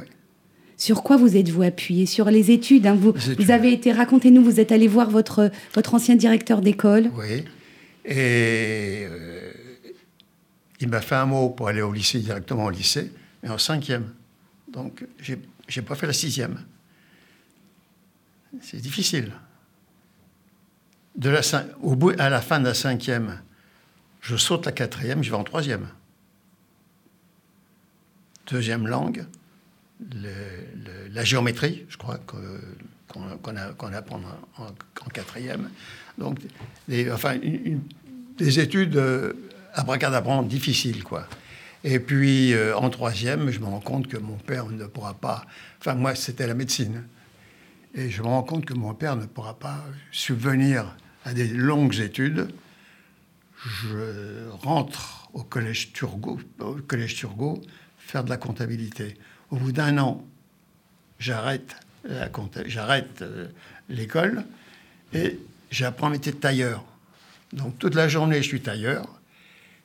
Sur 0.78 1.02
quoi 1.02 1.18
vous 1.18 1.36
êtes-vous 1.36 1.64
appuyé? 1.64 2.06
Sur 2.06 2.30
les 2.30 2.52
études, 2.52 2.86
hein, 2.86 2.94
vous, 2.94 3.14
vous 3.40 3.50
avez 3.50 3.74
été, 3.74 3.92
racontez-nous, 3.92 4.44
vous 4.44 4.60
êtes 4.60 4.72
allé 4.72 4.88
voir 4.88 5.10
votre, 5.10 5.52
votre 5.74 5.96
ancien 5.96 6.16
directeur 6.16 6.62
d'école. 6.62 7.10
Oui. 7.16 7.44
Et 8.06 9.06
euh, 9.10 9.52
il 10.80 10.88
m'a 10.88 11.02
fait 11.02 11.16
un 11.16 11.26
mot 11.26 11.50
pour 11.50 11.68
aller 11.68 11.82
au 11.82 11.92
lycée, 11.92 12.20
directement 12.20 12.66
au 12.66 12.70
lycée, 12.70 13.12
mais 13.42 13.50
en 13.50 13.58
cinquième. 13.58 14.14
Donc, 14.72 15.04
j'ai 15.20 15.40
n'ai 15.76 15.82
pas 15.82 15.96
fait 15.96 16.06
la 16.06 16.14
sixième. 16.14 16.60
C'est 18.62 18.80
difficile. 18.80 19.32
De 21.16 21.32
la, 21.32 21.42
au 21.82 21.96
bout, 21.96 22.14
à 22.20 22.30
la 22.30 22.42
fin 22.42 22.60
de 22.60 22.66
la 22.66 22.76
cinquième, 22.76 23.42
je 24.28 24.36
saute 24.36 24.66
la 24.66 24.74
quatrième, 24.74 25.24
je 25.24 25.30
vais 25.30 25.38
en 25.38 25.46
troisième. 25.46 25.88
Deuxième 28.52 28.86
langue, 28.86 29.26
la 30.12 31.24
géométrie, 31.24 31.86
je 31.88 31.96
crois 31.96 32.20
qu'on 32.28 33.56
apprend 33.56 34.20
en, 34.58 35.10
quatrième. 35.14 35.70
Donc, 36.18 36.40
des, 36.90 37.10
enfin, 37.10 37.38
des 38.38 38.60
études 38.60 38.98
euh, 38.98 39.32
abracadabrantes 39.74 40.50
difficiles, 40.50 41.04
quoi. 41.04 41.26
Et 41.86 42.00
puis, 42.00 42.54
euh, 42.54 42.76
en 42.76 42.90
troisième, 42.90 43.50
je 43.50 43.60
me 43.60 43.66
rends 43.66 43.80
compte 43.80 44.08
que 44.08 44.18
mon 44.18 44.36
père 44.36 44.66
ne 44.66 44.86
pourra 44.88 45.14
pas... 45.14 45.46
Enfin, 45.80 45.94
moi, 45.94 46.16
c'était 46.16 46.48
la 46.48 46.54
médecine. 46.54 47.04
Et 47.96 48.10
je 48.10 48.22
me 48.22 48.28
rends 48.28 48.44
compte 48.44 48.66
que 48.66 48.74
mon 48.74 48.94
père 48.94 49.16
ne 49.16 49.26
pourra 49.26 49.58
pas 49.58 49.86
subvenir 50.12 50.98
à 51.24 51.34
des 51.34 51.48
longues 51.48 52.00
études. 52.00 52.50
Je 53.66 54.50
rentre 54.62 55.30
au 55.34 55.44
collège 55.44 55.94
Turgot, 55.94 56.40
au 56.60 56.76
collège 56.76 57.16
Turgot 57.16 57.62
faire 57.98 58.24
de 58.24 58.30
la 58.30 58.38
comptabilité. 58.38 59.18
Au 59.52 59.58
bout 59.58 59.72
d'un 59.72 59.98
an, 59.98 60.26
j'arrête 61.20 61.76
j'arrête 62.66 63.22
euh, 63.22 63.48
l'école 63.90 64.46
et 65.14 65.40
j'apprends 65.72 66.10
métier 66.10 66.32
de 66.32 66.38
tailleur. 66.38 66.84
Donc 67.54 67.78
toute 67.80 67.96
la 67.96 68.08
journée, 68.08 68.38
je 68.38 68.48
suis 68.48 68.62
tailleur 68.62 69.20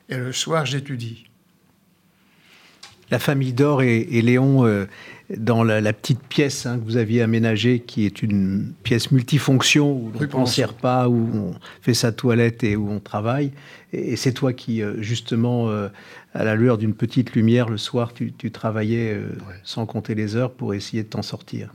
et 0.09 0.17
le 0.17 0.31
soir, 0.31 0.65
j'étudie. 0.65 1.25
La 3.09 3.19
famille 3.19 3.53
Dor 3.53 3.83
et, 3.83 4.21
Léon, 4.21 4.65
euh, 4.65 4.85
dans 5.29 5.63
la, 5.63 5.93
petite 5.93 6.21
pièce 6.21 6.65
hein, 6.65 6.77
que 6.77 6.83
vous 6.83 6.97
aviez 6.97 7.21
aménagée, 7.21 7.79
qui 7.79 8.05
est 8.05 8.21
une 8.21 8.73
pièce 8.83 9.11
multifonction, 9.11 9.91
où 9.91 10.11
on 10.33 10.41
ne 10.41 10.45
sert 10.45 10.73
pas, 10.73 11.07
où 11.07 11.29
on 11.33 11.53
fait 11.81 11.93
sa 11.93 12.11
toilette 12.11 12.63
et 12.63 12.75
où 12.75 12.89
on 12.91 12.99
travaille. 12.99 13.51
Et, 13.93 14.15
c'est 14.15 14.33
toi 14.33 14.53
qui, 14.53 14.81
euh, 14.81 15.01
justement, 15.01 15.69
euh, 15.69 15.87
à 16.33 16.43
la 16.43 16.55
lueur 16.55 16.77
d'une 16.77 16.93
petite 16.93 17.33
lumière, 17.33 17.69
le 17.69 17.77
soir, 17.77 18.13
tu, 18.13 18.33
travaillais 18.51 19.17
sans 19.63 19.85
compter 19.85 20.15
les 20.15 20.35
heures 20.35 20.51
pour 20.51 20.73
essayer 20.73 21.03
de 21.03 21.07
t'en 21.07 21.21
sortir. 21.21 21.71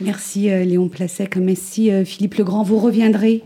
Merci 0.00 0.48
Léon 0.48 0.88
Placec, 0.88 1.36
merci 1.36 1.90
Philippe 2.04 2.34
Legrand. 2.34 2.64
Vous 2.64 2.78
reviendrez 2.78 3.44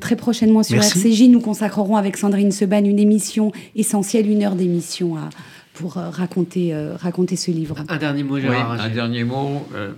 très 0.00 0.16
prochainement 0.16 0.62
sur 0.62 0.78
RCJ. 0.78 1.28
Nous 1.28 1.40
consacrerons 1.40 1.96
avec 1.96 2.16
Sandrine 2.16 2.52
Seban 2.52 2.84
une 2.84 2.98
émission 2.98 3.52
essentielle, 3.76 4.30
une 4.30 4.42
heure 4.42 4.54
d'émission 4.54 5.16
à, 5.16 5.28
pour 5.74 5.96
euh, 5.96 6.10
raconter, 6.10 6.74
euh, 6.74 6.96
raconter 6.96 7.36
ce 7.36 7.50
livre. 7.50 7.76
Un 7.88 7.96
dernier 7.96 8.22
mot, 8.22 8.38
Gérard. 8.38 8.72
un 8.72 8.88
dernier 8.88 9.24
mot. 9.24 9.66
Euh, 9.74 9.92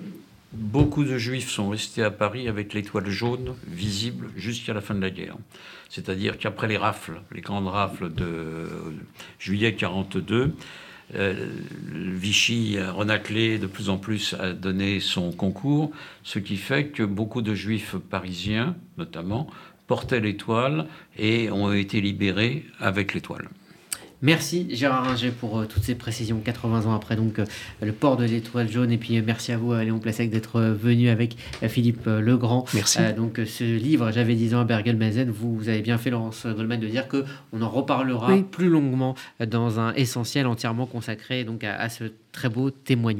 beaucoup 0.52 1.04
de 1.04 1.18
juifs 1.18 1.50
sont 1.50 1.70
restés 1.70 2.02
à 2.02 2.10
Paris 2.10 2.48
avec 2.48 2.74
l'étoile 2.74 3.08
jaune 3.08 3.54
visible 3.66 4.28
jusqu'à 4.36 4.74
la 4.74 4.80
fin 4.80 4.94
de 4.94 5.00
la 5.00 5.10
guerre. 5.10 5.36
C'est-à-dire 5.88 6.38
qu'après 6.38 6.68
les 6.68 6.76
rafles, 6.76 7.20
les 7.32 7.40
grandes 7.40 7.68
rafles 7.68 8.12
de 8.12 8.68
juillet 9.38 9.74
42, 9.74 10.54
Vichy 11.90 12.78
a 12.78 12.90
renaclé 12.90 13.58
de 13.58 13.66
plus 13.66 13.90
en 13.90 13.98
plus 13.98 14.34
à 14.40 14.54
donner 14.54 15.00
son 15.00 15.30
concours, 15.30 15.90
ce 16.22 16.38
qui 16.38 16.56
fait 16.56 16.86
que 16.86 17.02
beaucoup 17.02 17.42
de 17.42 17.54
juifs 17.54 17.96
parisiens, 18.08 18.74
notamment, 18.96 19.50
portaient 19.86 20.20
l'étoile 20.20 20.86
et 21.18 21.50
ont 21.50 21.70
été 21.70 22.00
libérés 22.00 22.64
avec 22.80 23.12
l'étoile. 23.12 23.48
Merci 24.24 24.68
Gérard 24.70 25.04
Ringer 25.04 25.32
pour 25.32 25.58
euh, 25.58 25.66
toutes 25.66 25.82
ces 25.82 25.96
précisions 25.96 26.38
80 26.38 26.86
ans 26.86 26.94
après 26.94 27.16
donc 27.16 27.40
euh, 27.40 27.44
le 27.82 27.90
port 27.90 28.16
de 28.16 28.24
l'étoile 28.24 28.70
jaune 28.70 28.92
et 28.92 28.96
puis 28.96 29.18
euh, 29.18 29.22
merci 29.26 29.50
à 29.50 29.56
vous 29.56 29.74
Léon 29.74 29.98
Plasek 29.98 30.30
d'être 30.30 30.60
venu 30.60 31.08
avec 31.08 31.36
Philippe 31.66 32.06
Legrand. 32.06 32.64
Merci. 32.72 33.00
donc 33.16 33.40
ce 33.44 33.64
livre 33.64 34.12
j'avais 34.12 34.36
10 34.36 34.54
ans 34.54 34.60
à 34.60 34.64
Bergen-Belsen, 34.64 35.28
vous, 35.28 35.56
vous, 35.56 35.68
avez 35.68 35.80
bien 35.80 35.98
fait 35.98 36.10
Laurence 36.10 36.46
Goldman 36.46 36.78
de 36.78 36.86
dire 36.86 37.08
que 37.08 37.24
on 37.52 37.62
en 37.62 37.68
reparlera 37.68 38.32
plus 38.52 38.68
longuement 38.68 39.16
dans 39.44 39.80
un 39.80 39.92
essentiel 39.94 40.46
entièrement 40.46 40.86
consacré 40.86 41.42
donc 41.42 41.64
à 41.64 41.88
ce 41.88 42.04
très 42.30 42.48
beau 42.48 42.70
témoignage. 42.70 43.12